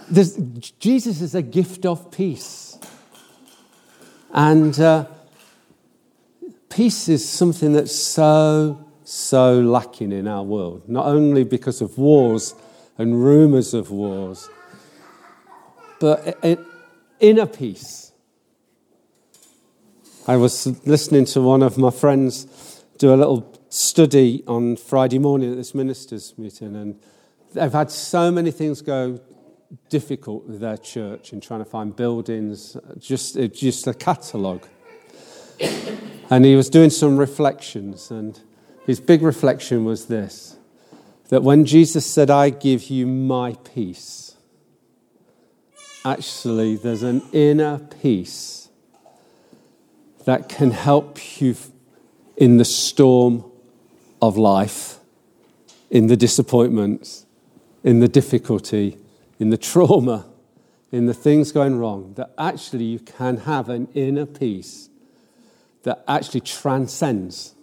there's, 0.09 0.71
Jesus 0.79 1.21
is 1.21 1.35
a 1.35 1.41
gift 1.41 1.85
of 1.85 2.11
peace. 2.11 2.77
And 4.31 4.79
uh, 4.79 5.07
peace 6.69 7.09
is 7.09 7.27
something 7.27 7.73
that's 7.73 7.95
so 7.95 8.88
so 9.09 9.59
lacking 9.59 10.11
in 10.11 10.27
our 10.27 10.43
world, 10.43 10.87
not 10.87 11.07
only 11.07 11.43
because 11.43 11.81
of 11.81 11.97
wars 11.97 12.53
and 12.95 13.23
rumors 13.23 13.73
of 13.73 13.89
wars, 13.89 14.47
but 15.99 16.37
inner 17.19 17.47
peace. 17.47 18.11
I 20.27 20.37
was 20.37 20.67
listening 20.85 21.25
to 21.25 21.41
one 21.41 21.63
of 21.63 21.75
my 21.75 21.89
friends 21.89 22.83
do 22.99 23.11
a 23.11 23.15
little 23.15 23.59
study 23.69 24.43
on 24.45 24.75
Friday 24.75 25.17
morning 25.17 25.49
at 25.49 25.57
this 25.57 25.73
ministers' 25.73 26.37
meeting, 26.37 26.75
and 26.75 26.99
they've 27.55 27.73
had 27.73 27.89
so 27.89 28.29
many 28.29 28.51
things 28.51 28.83
go 28.83 29.19
difficult 29.89 30.45
with 30.47 30.59
their 30.59 30.77
church 30.77 31.33
in 31.33 31.41
trying 31.41 31.61
to 31.61 31.65
find 31.65 31.95
buildings, 31.95 32.77
just, 32.99 33.39
just 33.53 33.87
a 33.87 33.93
catalogue. 33.95 34.67
And 36.31 36.45
he 36.45 36.55
was 36.55 36.69
doing 36.69 36.91
some 36.91 37.17
reflections, 37.17 38.11
and 38.11 38.39
his 38.89 38.99
big 38.99 39.21
reflection 39.21 39.85
was 39.85 40.07
this 40.07 40.57
that 41.27 41.43
when 41.43 41.63
Jesus 41.63 42.07
said, 42.07 42.31
I 42.31 42.49
give 42.49 42.89
you 42.89 43.05
my 43.05 43.53
peace, 43.63 44.35
actually, 46.03 46.75
there's 46.75 47.03
an 47.03 47.21
inner 47.31 47.77
peace 48.01 48.69
that 50.25 50.49
can 50.49 50.71
help 50.71 51.39
you 51.39 51.55
in 52.35 52.57
the 52.57 52.65
storm 52.65 53.45
of 54.23 54.37
life, 54.37 54.97
in 55.91 56.07
the 56.07 56.17
disappointments, 56.17 57.27
in 57.83 57.99
the 57.99 58.07
difficulty, 58.07 58.97
in 59.37 59.51
the 59.51 59.57
trauma, 59.57 60.25
in 60.91 61.05
the 61.05 61.13
things 61.13 61.51
going 61.51 61.77
wrong, 61.77 62.15
that 62.15 62.31
actually 62.39 62.85
you 62.85 62.97
can 62.97 63.37
have 63.37 63.69
an 63.69 63.87
inner 63.93 64.25
peace 64.25 64.89
that 65.83 66.03
actually 66.07 66.41
transcends 66.41 67.53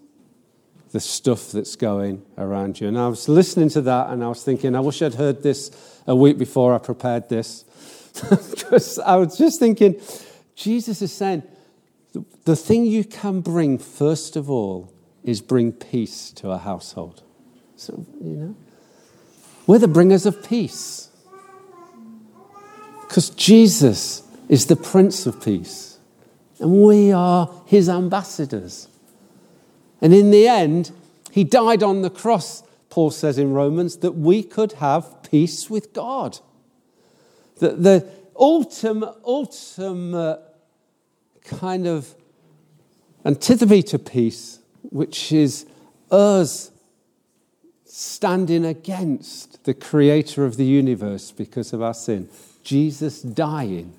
the 0.96 1.00
stuff 1.00 1.52
that's 1.52 1.76
going 1.76 2.24
around 2.38 2.80
you. 2.80 2.88
And 2.88 2.98
I 2.98 3.06
was 3.08 3.28
listening 3.28 3.68
to 3.70 3.82
that 3.82 4.08
and 4.08 4.24
I 4.24 4.28
was 4.28 4.42
thinking, 4.42 4.74
I 4.74 4.80
wish 4.80 5.02
I'd 5.02 5.12
heard 5.12 5.42
this 5.42 5.70
a 6.06 6.16
week 6.16 6.38
before 6.38 6.74
I 6.74 6.78
prepared 6.78 7.28
this. 7.28 7.66
because 8.30 8.98
I 8.98 9.16
was 9.16 9.36
just 9.36 9.60
thinking, 9.60 10.00
Jesus 10.54 11.02
is 11.02 11.12
saying, 11.12 11.42
the 12.46 12.56
thing 12.56 12.86
you 12.86 13.04
can 13.04 13.42
bring, 13.42 13.76
first 13.76 14.36
of 14.36 14.48
all, 14.48 14.90
is 15.22 15.42
bring 15.42 15.70
peace 15.70 16.30
to 16.36 16.50
a 16.50 16.56
household. 16.56 17.22
So, 17.76 18.06
you 18.22 18.36
know, 18.36 18.56
we're 19.66 19.80
the 19.80 19.88
bringers 19.88 20.24
of 20.24 20.42
peace. 20.48 21.10
Because 23.06 23.28
Jesus 23.28 24.22
is 24.48 24.64
the 24.64 24.76
Prince 24.76 25.26
of 25.26 25.44
Peace, 25.44 25.98
and 26.58 26.82
we 26.82 27.12
are 27.12 27.50
his 27.66 27.90
ambassadors. 27.90 28.88
And 30.00 30.14
in 30.14 30.30
the 30.30 30.46
end, 30.46 30.92
he 31.30 31.44
died 31.44 31.82
on 31.82 32.02
the 32.02 32.10
cross, 32.10 32.62
Paul 32.90 33.10
says 33.10 33.38
in 33.38 33.52
Romans, 33.52 33.98
that 33.98 34.12
we 34.12 34.42
could 34.42 34.72
have 34.72 35.22
peace 35.22 35.68
with 35.68 35.92
God. 35.92 36.38
The, 37.58 37.70
the 37.70 38.08
ultimate, 38.38 39.14
ultimate 39.24 40.40
kind 41.44 41.86
of 41.86 42.14
antipathy 43.24 43.82
to 43.82 43.98
peace, 43.98 44.60
which 44.82 45.32
is 45.32 45.66
us 46.10 46.70
standing 47.84 48.64
against 48.64 49.64
the 49.64 49.74
creator 49.74 50.44
of 50.44 50.56
the 50.56 50.64
universe 50.64 51.32
because 51.32 51.72
of 51.72 51.82
our 51.82 51.94
sin. 51.94 52.28
Jesus 52.62 53.22
dying 53.22 53.94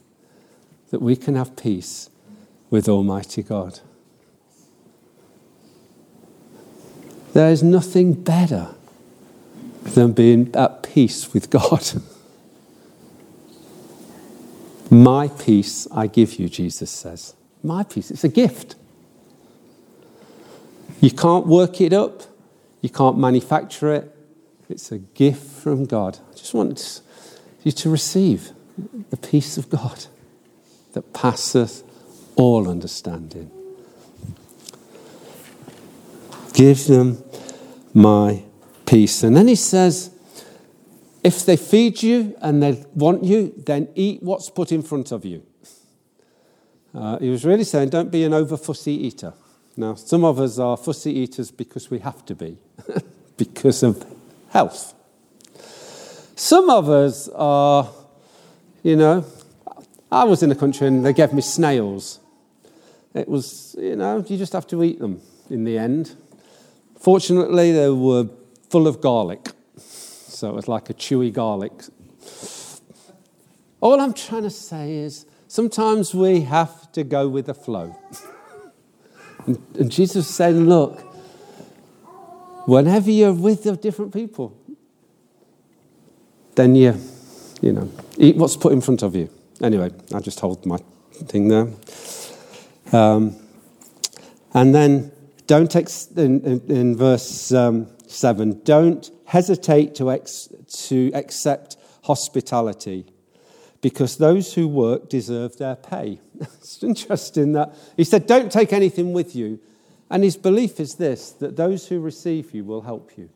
that 0.92 1.02
we 1.02 1.16
can 1.16 1.36
have 1.36 1.56
peace 1.56 2.10
with 2.70 2.88
Almighty 2.88 3.44
God. 3.44 3.80
There 7.34 7.52
is 7.52 7.64
nothing 7.64 8.14
better 8.14 8.74
than 9.84 10.14
being 10.14 10.54
at 10.56 10.84
peace 10.84 11.34
with 11.34 11.50
God. 11.50 11.92
My 14.90 15.28
peace 15.28 15.88
I 15.92 16.08
give 16.08 16.36
you, 16.36 16.50
Jesus 16.50 16.90
says. 16.90 17.36
My 17.64 17.84
peace. 17.84 18.10
It's 18.12 18.24
a 18.24 18.30
gift. 18.30 18.76
You 21.02 21.12
can't 21.12 21.46
work 21.46 21.80
it 21.82 21.94
up, 21.94 22.24
you 22.82 22.90
can't 22.90 23.18
manufacture 23.18 23.94
it. 23.94 24.16
It's 24.70 24.92
a 24.92 24.98
gift 24.98 25.62
from 25.62 25.86
God. 25.86 26.20
I 26.30 26.36
just 26.36 26.54
want 26.54 27.02
you 27.64 27.72
to 27.72 27.90
receive 27.90 28.52
the 29.10 29.18
peace 29.18 29.58
of 29.58 29.70
God 29.70 30.06
that 30.94 31.14
passeth 31.14 31.84
all 32.36 32.70
understanding. 32.70 33.52
Give 36.58 36.88
them 36.88 37.24
my 37.94 38.42
peace. 38.84 39.22
And 39.22 39.38
then 39.38 39.48
he 39.48 39.54
says, 39.54 40.10
if 41.24 41.46
they 41.46 41.56
feed 41.56 42.02
you 42.02 42.36
and 42.42 42.64
they 42.64 42.84
want 42.96 43.24
you, 43.24 43.54
then 43.56 43.90
eat 43.94 44.24
what's 44.24 44.50
put 44.50 44.72
in 44.72 44.82
front 44.82 45.12
of 45.12 45.24
you. 45.24 45.44
Uh, 46.96 47.20
he 47.20 47.30
was 47.30 47.46
really 47.46 47.64
saying, 47.64 47.90
don't 47.90 48.10
be 48.10 48.24
an 48.24 48.34
over 48.34 48.58
fussy 48.58 48.94
eater. 48.94 49.36
Now, 49.76 49.94
some 49.94 50.24
of 50.24 50.40
us 50.40 50.58
are 50.58 50.76
fussy 50.78 51.12
eaters 51.12 51.52
because 51.52 51.92
we 51.92 52.00
have 52.00 52.26
to 52.26 52.34
be, 52.34 52.58
because 53.38 53.84
of 53.84 54.04
health. 54.50 54.96
Some 56.36 56.72
of 56.72 56.90
us 56.90 57.30
are, 57.36 57.88
you 58.82 58.96
know, 58.96 59.24
I 60.12 60.24
was 60.24 60.42
in 60.42 60.52
a 60.52 60.56
country 60.56 60.88
and 60.88 61.06
they 61.06 61.14
gave 61.14 61.34
me 61.34 61.42
snails. 61.44 62.20
It 63.14 63.30
was, 63.30 63.76
you 63.78 63.96
know, 63.96 64.26
you 64.28 64.38
just 64.40 64.54
have 64.54 64.66
to 64.70 64.84
eat 64.84 64.98
them 64.98 65.22
in 65.52 65.64
the 65.64 65.78
end. 65.78 66.16
Fortunately, 67.00 67.72
they 67.72 67.90
were 67.90 68.30
full 68.70 68.88
of 68.88 69.02
garlic. 69.02 69.48
So 69.78 70.50
it 70.50 70.54
was 70.54 70.68
like 70.68 70.90
a 70.90 70.94
chewy 70.94 71.32
garlic. 71.32 71.72
All 73.80 74.00
I'm 74.00 74.14
trying 74.14 74.44
to 74.44 74.50
say 74.50 74.96
is 74.96 75.26
sometimes 75.48 76.14
we 76.14 76.42
have 76.42 76.92
to 76.94 77.04
go 77.04 77.28
with 77.28 77.46
the 77.46 77.54
flow. 77.54 77.96
And, 79.46 79.62
and 79.80 79.92
Jesus 79.92 80.28
said, 80.28 80.56
Look, 80.56 81.00
whenever 82.66 83.10
you're 83.10 83.34
with 83.34 83.64
the 83.64 83.76
different 83.76 84.14
people, 84.14 84.58
then 86.56 86.76
you, 86.76 87.00
you 87.62 87.72
know, 87.72 87.92
eat 88.18 88.36
what's 88.36 88.58
put 88.58 88.74
in 88.74 88.82
front 88.82 89.04
of 89.04 89.16
you. 89.16 89.30
Anyway, 89.62 89.92
I 90.14 90.20
just 90.20 90.40
hold 90.40 90.66
my 90.66 90.78
thing 91.26 91.48
there. 91.48 91.68
Um, 92.92 93.36
and 94.54 94.74
then 94.74 95.12
don't, 95.48 95.76
ex- 95.76 96.08
in, 96.16 96.42
in, 96.46 96.72
in 96.72 96.96
verse 96.96 97.52
um, 97.52 97.88
7, 98.08 98.62
don't 98.64 99.10
hesitate 99.26 99.96
to, 99.96 100.12
ex- 100.12 100.50
to 100.88 101.12
accept 101.14 101.78
hospitality 102.04 103.06
because 103.82 104.18
those 104.18 104.54
who 104.54 104.68
work 104.68 105.10
deserve 105.10 105.58
their 105.58 105.76
pay. 105.76 106.20
it's 106.40 106.84
interesting 106.84 107.54
that 107.54 107.76
he 107.96 108.04
said, 108.04 108.28
Don't 108.28 108.52
take 108.52 108.74
anything 108.74 109.14
with 109.14 109.36
you. 109.36 109.60
And 110.10 110.24
his 110.24 110.38
belief 110.38 110.80
is 110.80 110.96
this 110.96 111.32
that 111.34 111.58
those 111.58 111.88
who 111.88 112.00
receive 112.00 112.54
you 112.54 112.64
will 112.64 112.82
help 112.82 113.18
you 113.18 113.30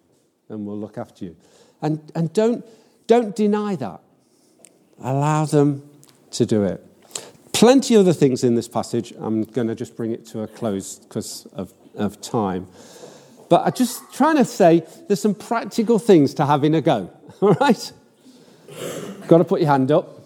and 0.49 0.65
will 0.65 0.77
look 0.77 0.97
after 0.97 1.25
you. 1.25 1.35
And, 1.81 2.11
and 2.15 2.31
don't, 2.33 2.65
don't 3.07 3.35
deny 3.35 3.75
that. 3.75 4.01
Allow 4.99 5.45
them 5.45 5.89
to 6.31 6.45
do 6.45 6.63
it. 6.63 6.85
Plenty 7.53 7.95
of 7.95 8.01
other 8.01 8.13
things 8.13 8.43
in 8.43 8.55
this 8.55 8.67
passage. 8.67 9.13
I'm 9.17 9.43
going 9.43 9.67
to 9.67 9.75
just 9.75 9.95
bring 9.95 10.11
it 10.11 10.25
to 10.27 10.41
a 10.41 10.47
close 10.47 10.99
because 10.99 11.45
of, 11.53 11.73
of 11.95 12.21
time. 12.21 12.67
But 13.49 13.65
I'm 13.65 13.73
just 13.73 14.13
trying 14.13 14.37
to 14.37 14.45
say 14.45 14.85
there's 15.07 15.21
some 15.21 15.35
practical 15.35 15.99
things 15.99 16.33
to 16.35 16.45
having 16.45 16.73
a 16.75 16.81
go, 16.81 17.11
all 17.41 17.53
right? 17.53 17.91
Got 19.27 19.39
to 19.39 19.43
put 19.43 19.59
your 19.59 19.69
hand 19.69 19.91
up 19.91 20.21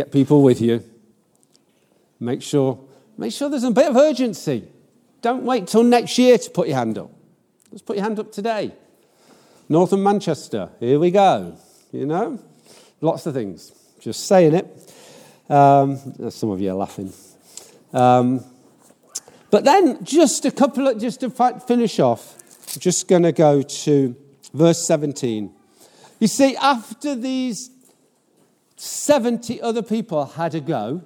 get 0.00 0.10
people 0.12 0.42
with 0.42 0.60
you. 0.60 0.82
Make 2.18 2.42
sure, 2.42 2.78
make 3.18 3.32
sure 3.32 3.48
there's 3.48 3.64
a 3.64 3.70
bit 3.70 3.88
of 3.88 3.96
urgency. 3.96 4.66
Don't 5.20 5.44
wait 5.44 5.66
till 5.66 5.82
next 5.82 6.16
year 6.18 6.38
to 6.38 6.50
put 6.50 6.68
your 6.68 6.76
hand 6.78 6.96
up. 6.96 7.10
Let's 7.70 7.82
put 7.82 7.96
your 7.96 8.04
hand 8.04 8.18
up 8.18 8.32
today. 8.32 8.72
Northern 9.68 10.02
Manchester, 10.02 10.70
here 10.80 10.98
we 10.98 11.10
go. 11.10 11.56
You 11.92 12.06
know, 12.06 12.38
lots 13.00 13.26
of 13.26 13.34
things. 13.34 13.72
Just 14.00 14.26
saying 14.26 14.54
it. 14.54 14.94
Um, 15.50 16.30
some 16.30 16.50
of 16.50 16.60
you 16.60 16.70
are 16.70 16.74
laughing. 16.74 17.12
Um, 17.92 18.42
but 19.50 19.64
then, 19.64 20.04
just 20.04 20.44
a 20.44 20.50
couple 20.50 20.88
of, 20.88 21.00
just 21.00 21.20
to 21.20 21.30
finish 21.30 21.98
off, 21.98 22.36
I'm 22.74 22.80
just 22.80 23.08
going 23.08 23.22
to 23.22 23.32
go 23.32 23.62
to 23.62 24.16
verse 24.54 24.86
17. 24.86 25.52
You 26.20 26.26
see, 26.26 26.56
after 26.56 27.14
these 27.14 27.70
70 28.80 29.60
other 29.60 29.82
people 29.82 30.24
had 30.24 30.54
a 30.54 30.60
go. 30.60 31.02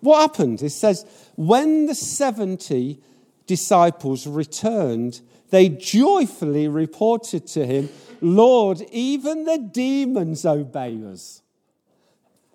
What 0.00 0.20
happened? 0.20 0.62
It 0.62 0.70
says, 0.70 1.04
when 1.34 1.86
the 1.86 1.94
70 1.94 3.00
disciples 3.46 4.28
returned, 4.28 5.20
they 5.50 5.68
joyfully 5.68 6.68
reported 6.68 7.48
to 7.48 7.66
him, 7.66 7.88
Lord, 8.20 8.80
even 8.92 9.44
the 9.44 9.58
demons 9.58 10.46
obey 10.46 11.00
us. 11.04 11.42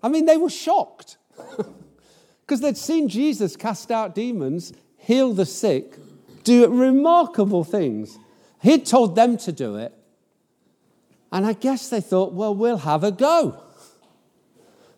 I 0.01 0.07
mean, 0.07 0.25
they 0.25 0.37
were 0.37 0.49
shocked 0.49 1.17
because 2.41 2.61
they'd 2.61 2.77
seen 2.77 3.09
Jesus 3.09 3.57
cast 3.57 3.91
out 3.91 4.15
demons, 4.15 4.71
heal 4.99 5.33
the 5.33 5.45
sick, 5.45 5.95
do 6.43 6.67
remarkable 6.67 7.63
things. 7.63 8.17
He'd 8.61 8.85
told 8.85 9.15
them 9.15 9.37
to 9.37 9.51
do 9.51 9.75
it. 9.75 9.93
And 11.31 11.45
I 11.45 11.53
guess 11.53 11.89
they 11.89 12.01
thought, 12.01 12.33
well, 12.33 12.53
we'll 12.55 12.77
have 12.77 13.03
a 13.03 13.11
go. 13.11 13.61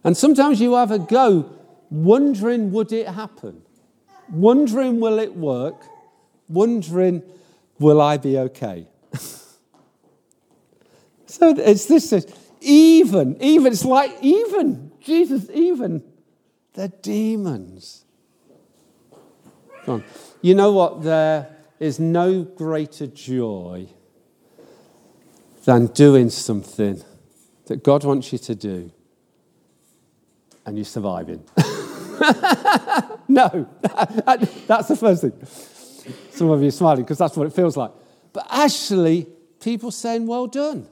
And 0.04 0.18
sometimes 0.18 0.60
you 0.60 0.74
have 0.74 0.92
a 0.92 1.00
go 1.00 1.52
wondering, 1.90 2.72
would 2.72 2.92
it 2.92 3.08
happen? 3.08 3.62
Wondering, 4.30 5.00
will 5.00 5.20
it 5.20 5.36
work? 5.36 5.84
Wondering, 6.48 7.22
will 7.80 8.02
I 8.02 8.18
be 8.18 8.38
okay? 8.38 8.88
so 11.26 11.50
it's 11.58 11.86
this, 11.86 12.14
even, 12.62 13.42
even, 13.42 13.74
it's 13.74 13.86
like 13.86 14.16
even, 14.22 14.92
Jesus, 15.02 15.50
even 15.54 16.04
the 16.74 16.88
demons. 16.88 18.06
You 20.42 20.56
know 20.56 20.72
what? 20.72 21.04
There 21.04 21.48
is 21.80 22.00
no 22.00 22.44
greater 22.44 23.08
joy 23.08 23.88
than 25.66 25.88
doing 25.88 26.30
something 26.30 27.02
that 27.66 27.84
God 27.84 28.04
wants 28.04 28.32
you 28.32 28.40
to 28.40 28.56
do 28.56 28.92
and 30.66 30.78
you're 30.78 30.86
surviving. 30.86 31.44
no, 33.28 33.68
that's 34.68 34.88
the 34.88 34.98
first 35.00 35.22
thing. 35.22 35.34
Some 36.32 36.50
of 36.50 36.62
you 36.62 36.68
are 36.68 36.72
smiling 36.72 37.04
because 37.04 37.18
that's 37.18 37.36
what 37.36 37.48
it 37.48 37.54
feels 37.54 37.78
like. 37.78 37.92
But 38.34 38.48
actually, 38.50 39.28
people 39.60 39.92
saying, 39.92 40.28
well 40.28 40.48
done. 40.48 40.88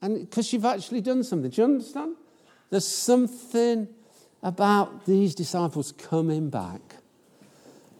And 0.00 0.20
because 0.28 0.52
you've 0.52 0.64
actually 0.64 1.00
done 1.00 1.24
something. 1.24 1.50
Do 1.50 1.60
you 1.60 1.64
understand? 1.64 2.16
There's 2.70 2.86
something 2.86 3.88
about 4.42 5.06
these 5.06 5.34
disciples 5.34 5.92
coming 5.92 6.50
back 6.50 6.93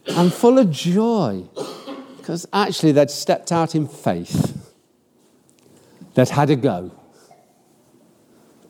and 0.08 0.32
full 0.32 0.58
of 0.58 0.70
joy 0.70 1.48
because 2.16 2.46
actually 2.52 2.92
they'd 2.92 3.10
stepped 3.10 3.52
out 3.52 3.74
in 3.74 3.86
faith, 3.86 4.74
they'd 6.14 6.30
had 6.30 6.50
a 6.50 6.56
go, 6.56 6.90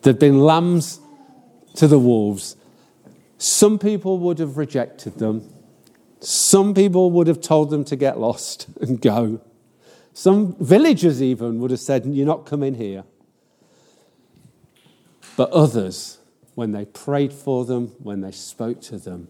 They'd 0.04 0.18
been 0.18 0.40
lambs 0.40 1.00
to 1.76 1.88
the 1.88 1.98
wolves. 1.98 2.56
Some 3.38 3.78
people 3.78 4.18
would 4.18 4.38
have 4.38 4.58
rejected 4.58 5.18
them. 5.18 5.50
Some 6.20 6.74
people 6.74 7.10
would 7.12 7.26
have 7.26 7.40
told 7.40 7.70
them 7.70 7.84
to 7.84 7.96
get 7.96 8.20
lost 8.20 8.66
and 8.80 9.00
go. 9.00 9.40
Some 10.12 10.56
villagers 10.60 11.22
even 11.22 11.58
would 11.60 11.70
have 11.70 11.80
said, 11.80 12.04
You're 12.04 12.26
not 12.26 12.44
coming 12.44 12.74
here. 12.74 13.04
But 15.36 15.50
others, 15.50 16.18
when 16.54 16.72
they 16.72 16.84
prayed 16.84 17.32
for 17.32 17.64
them, 17.64 17.88
when 17.98 18.20
they 18.20 18.30
spoke 18.30 18.82
to 18.82 18.98
them, 18.98 19.28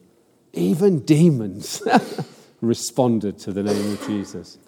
even 0.54 1.00
demons 1.00 1.82
responded 2.60 3.38
to 3.40 3.52
the 3.52 3.62
name 3.62 3.92
of 3.92 4.06
Jesus. 4.06 4.58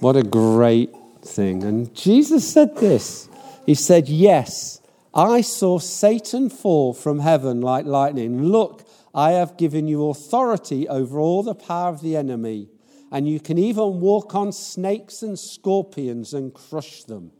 What 0.00 0.16
a 0.16 0.22
great 0.22 0.94
thing. 1.22 1.64
And 1.64 1.94
Jesus 1.94 2.50
said 2.50 2.76
this 2.76 3.28
He 3.66 3.74
said, 3.74 4.08
Yes, 4.08 4.80
I 5.14 5.40
saw 5.40 5.78
Satan 5.78 6.50
fall 6.50 6.94
from 6.94 7.20
heaven 7.20 7.60
like 7.60 7.86
lightning. 7.86 8.44
Look, 8.44 8.86
I 9.14 9.32
have 9.32 9.56
given 9.56 9.88
you 9.88 10.08
authority 10.08 10.88
over 10.88 11.18
all 11.18 11.42
the 11.42 11.54
power 11.54 11.88
of 11.88 12.02
the 12.02 12.16
enemy, 12.16 12.68
and 13.10 13.28
you 13.28 13.40
can 13.40 13.58
even 13.58 14.00
walk 14.00 14.34
on 14.34 14.52
snakes 14.52 15.22
and 15.22 15.38
scorpions 15.38 16.34
and 16.34 16.54
crush 16.54 17.02
them. 17.04 17.32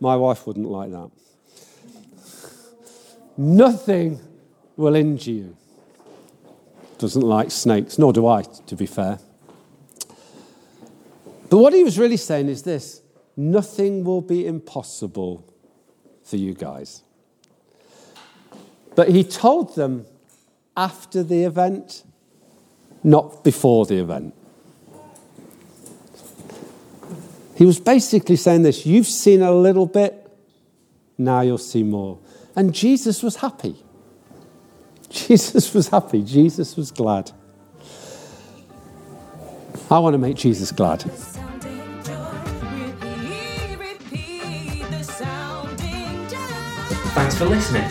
My 0.00 0.16
wife 0.16 0.46
wouldn't 0.46 0.68
like 0.68 0.90
that. 0.90 1.10
Nothing 3.36 4.20
will 4.76 4.94
injure 4.94 5.30
you. 5.30 5.56
Doesn't 7.04 7.20
like 7.20 7.50
snakes, 7.50 7.98
nor 7.98 8.14
do 8.14 8.26
I, 8.26 8.44
to 8.66 8.74
be 8.74 8.86
fair. 8.86 9.18
But 11.50 11.58
what 11.58 11.74
he 11.74 11.84
was 11.84 11.98
really 11.98 12.16
saying 12.16 12.48
is 12.48 12.62
this 12.62 13.02
nothing 13.36 14.04
will 14.04 14.22
be 14.22 14.46
impossible 14.46 15.44
for 16.22 16.36
you 16.36 16.54
guys. 16.54 17.02
But 18.94 19.10
he 19.10 19.22
told 19.22 19.76
them 19.76 20.06
after 20.78 21.22
the 21.22 21.44
event, 21.44 22.04
not 23.02 23.44
before 23.44 23.84
the 23.84 23.98
event. 23.98 24.32
He 27.54 27.66
was 27.66 27.78
basically 27.78 28.36
saying 28.36 28.62
this 28.62 28.86
you've 28.86 29.06
seen 29.06 29.42
a 29.42 29.52
little 29.52 29.84
bit, 29.84 30.26
now 31.18 31.42
you'll 31.42 31.58
see 31.58 31.82
more. 31.82 32.18
And 32.56 32.72
Jesus 32.74 33.22
was 33.22 33.36
happy. 33.36 33.83
Jesus 35.14 35.72
was 35.72 35.88
happy. 35.88 36.22
Jesus 36.22 36.76
was 36.76 36.90
glad. 36.90 37.30
I 39.88 39.98
want 40.00 40.14
to 40.14 40.18
make 40.18 40.36
Jesus 40.36 40.72
glad. 40.72 41.02
Thanks 47.12 47.38
for 47.38 47.44
listening. 47.44 47.88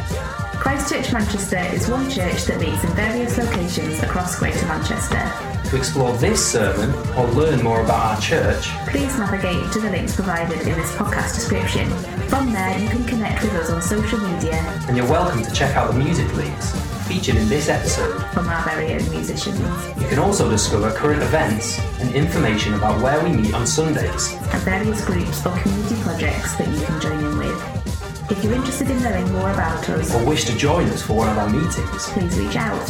Christchurch 0.60 1.14
Manchester 1.14 1.60
is 1.74 1.88
one 1.88 2.10
church 2.10 2.44
that 2.44 2.60
meets 2.60 2.84
in 2.84 2.90
various 2.92 3.38
locations 3.38 4.04
across 4.04 4.38
Greater 4.38 4.66
Manchester. 4.66 5.32
To 5.70 5.78
explore 5.78 6.12
this 6.18 6.46
sermon 6.46 6.94
or 7.18 7.26
learn 7.28 7.64
more 7.64 7.82
about 7.82 8.16
our 8.16 8.22
church, 8.22 8.68
please 8.88 9.18
navigate 9.18 9.72
to 9.72 9.80
the 9.80 9.90
links 9.92 10.14
provided 10.14 10.60
in 10.68 10.78
this 10.78 10.92
podcast 10.96 11.36
description. 11.36 11.90
From 12.28 12.52
there, 12.52 12.78
you 12.78 12.90
can 12.90 13.06
connect 13.06 13.44
with 13.44 13.54
us 13.54 13.70
on 13.70 13.82
social 13.82 14.20
media. 14.20 14.56
And 14.90 14.98
you're 14.98 15.10
welcome 15.10 15.42
to 15.42 15.52
check 15.54 15.78
out 15.78 15.94
the 15.94 15.98
music 15.98 16.32
links 16.36 16.83
featured 17.14 17.36
in 17.36 17.48
this 17.48 17.70
episode. 17.70 18.20
from 18.34 18.48
our 18.48 18.64
very 18.64 18.92
own 18.94 19.10
musicians 19.12 19.60
You 20.02 20.08
can 20.08 20.18
also 20.18 20.50
discover 20.50 20.92
current 20.92 21.22
events 21.22 21.80
and 22.00 22.14
information 22.16 22.74
about 22.74 23.02
where 23.04 23.24
we 23.24 23.32
meet 23.32 23.54
on 23.54 23.68
Sundays. 23.68 24.34
and 24.34 24.62
various 24.64 25.06
groups 25.06 25.46
or 25.46 25.56
community 25.60 25.96
projects 26.02 26.56
that 26.56 26.68
you 26.68 26.82
can 26.84 27.00
join 27.00 27.20
in 27.20 27.38
with. 27.38 28.32
If 28.32 28.44
you're 28.44 28.54
interested 28.54 28.90
in 28.90 29.00
knowing 29.04 29.32
more 29.32 29.52
about 29.52 29.88
us, 29.90 30.16
or 30.16 30.26
wish 30.26 30.46
to 30.46 30.58
join 30.58 30.88
us 30.90 31.04
for 31.04 31.14
one 31.14 31.30
of 31.30 31.38
our 31.38 31.50
meetings. 31.50 32.02
please 32.14 32.36
reach 32.40 32.56
out. 32.56 32.88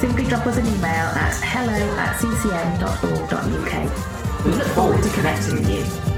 Simply 0.00 0.24
drop 0.24 0.46
us 0.46 0.58
an 0.58 0.66
email 0.66 1.08
at 1.24 1.34
hello 1.52 1.80
at 2.04 2.16
ccm.org.uk. 2.20 3.74
We 4.44 4.50
look 4.52 4.68
forward 4.76 5.02
to 5.02 5.10
connecting 5.16 5.54
with 5.54 5.70
you. 5.70 6.13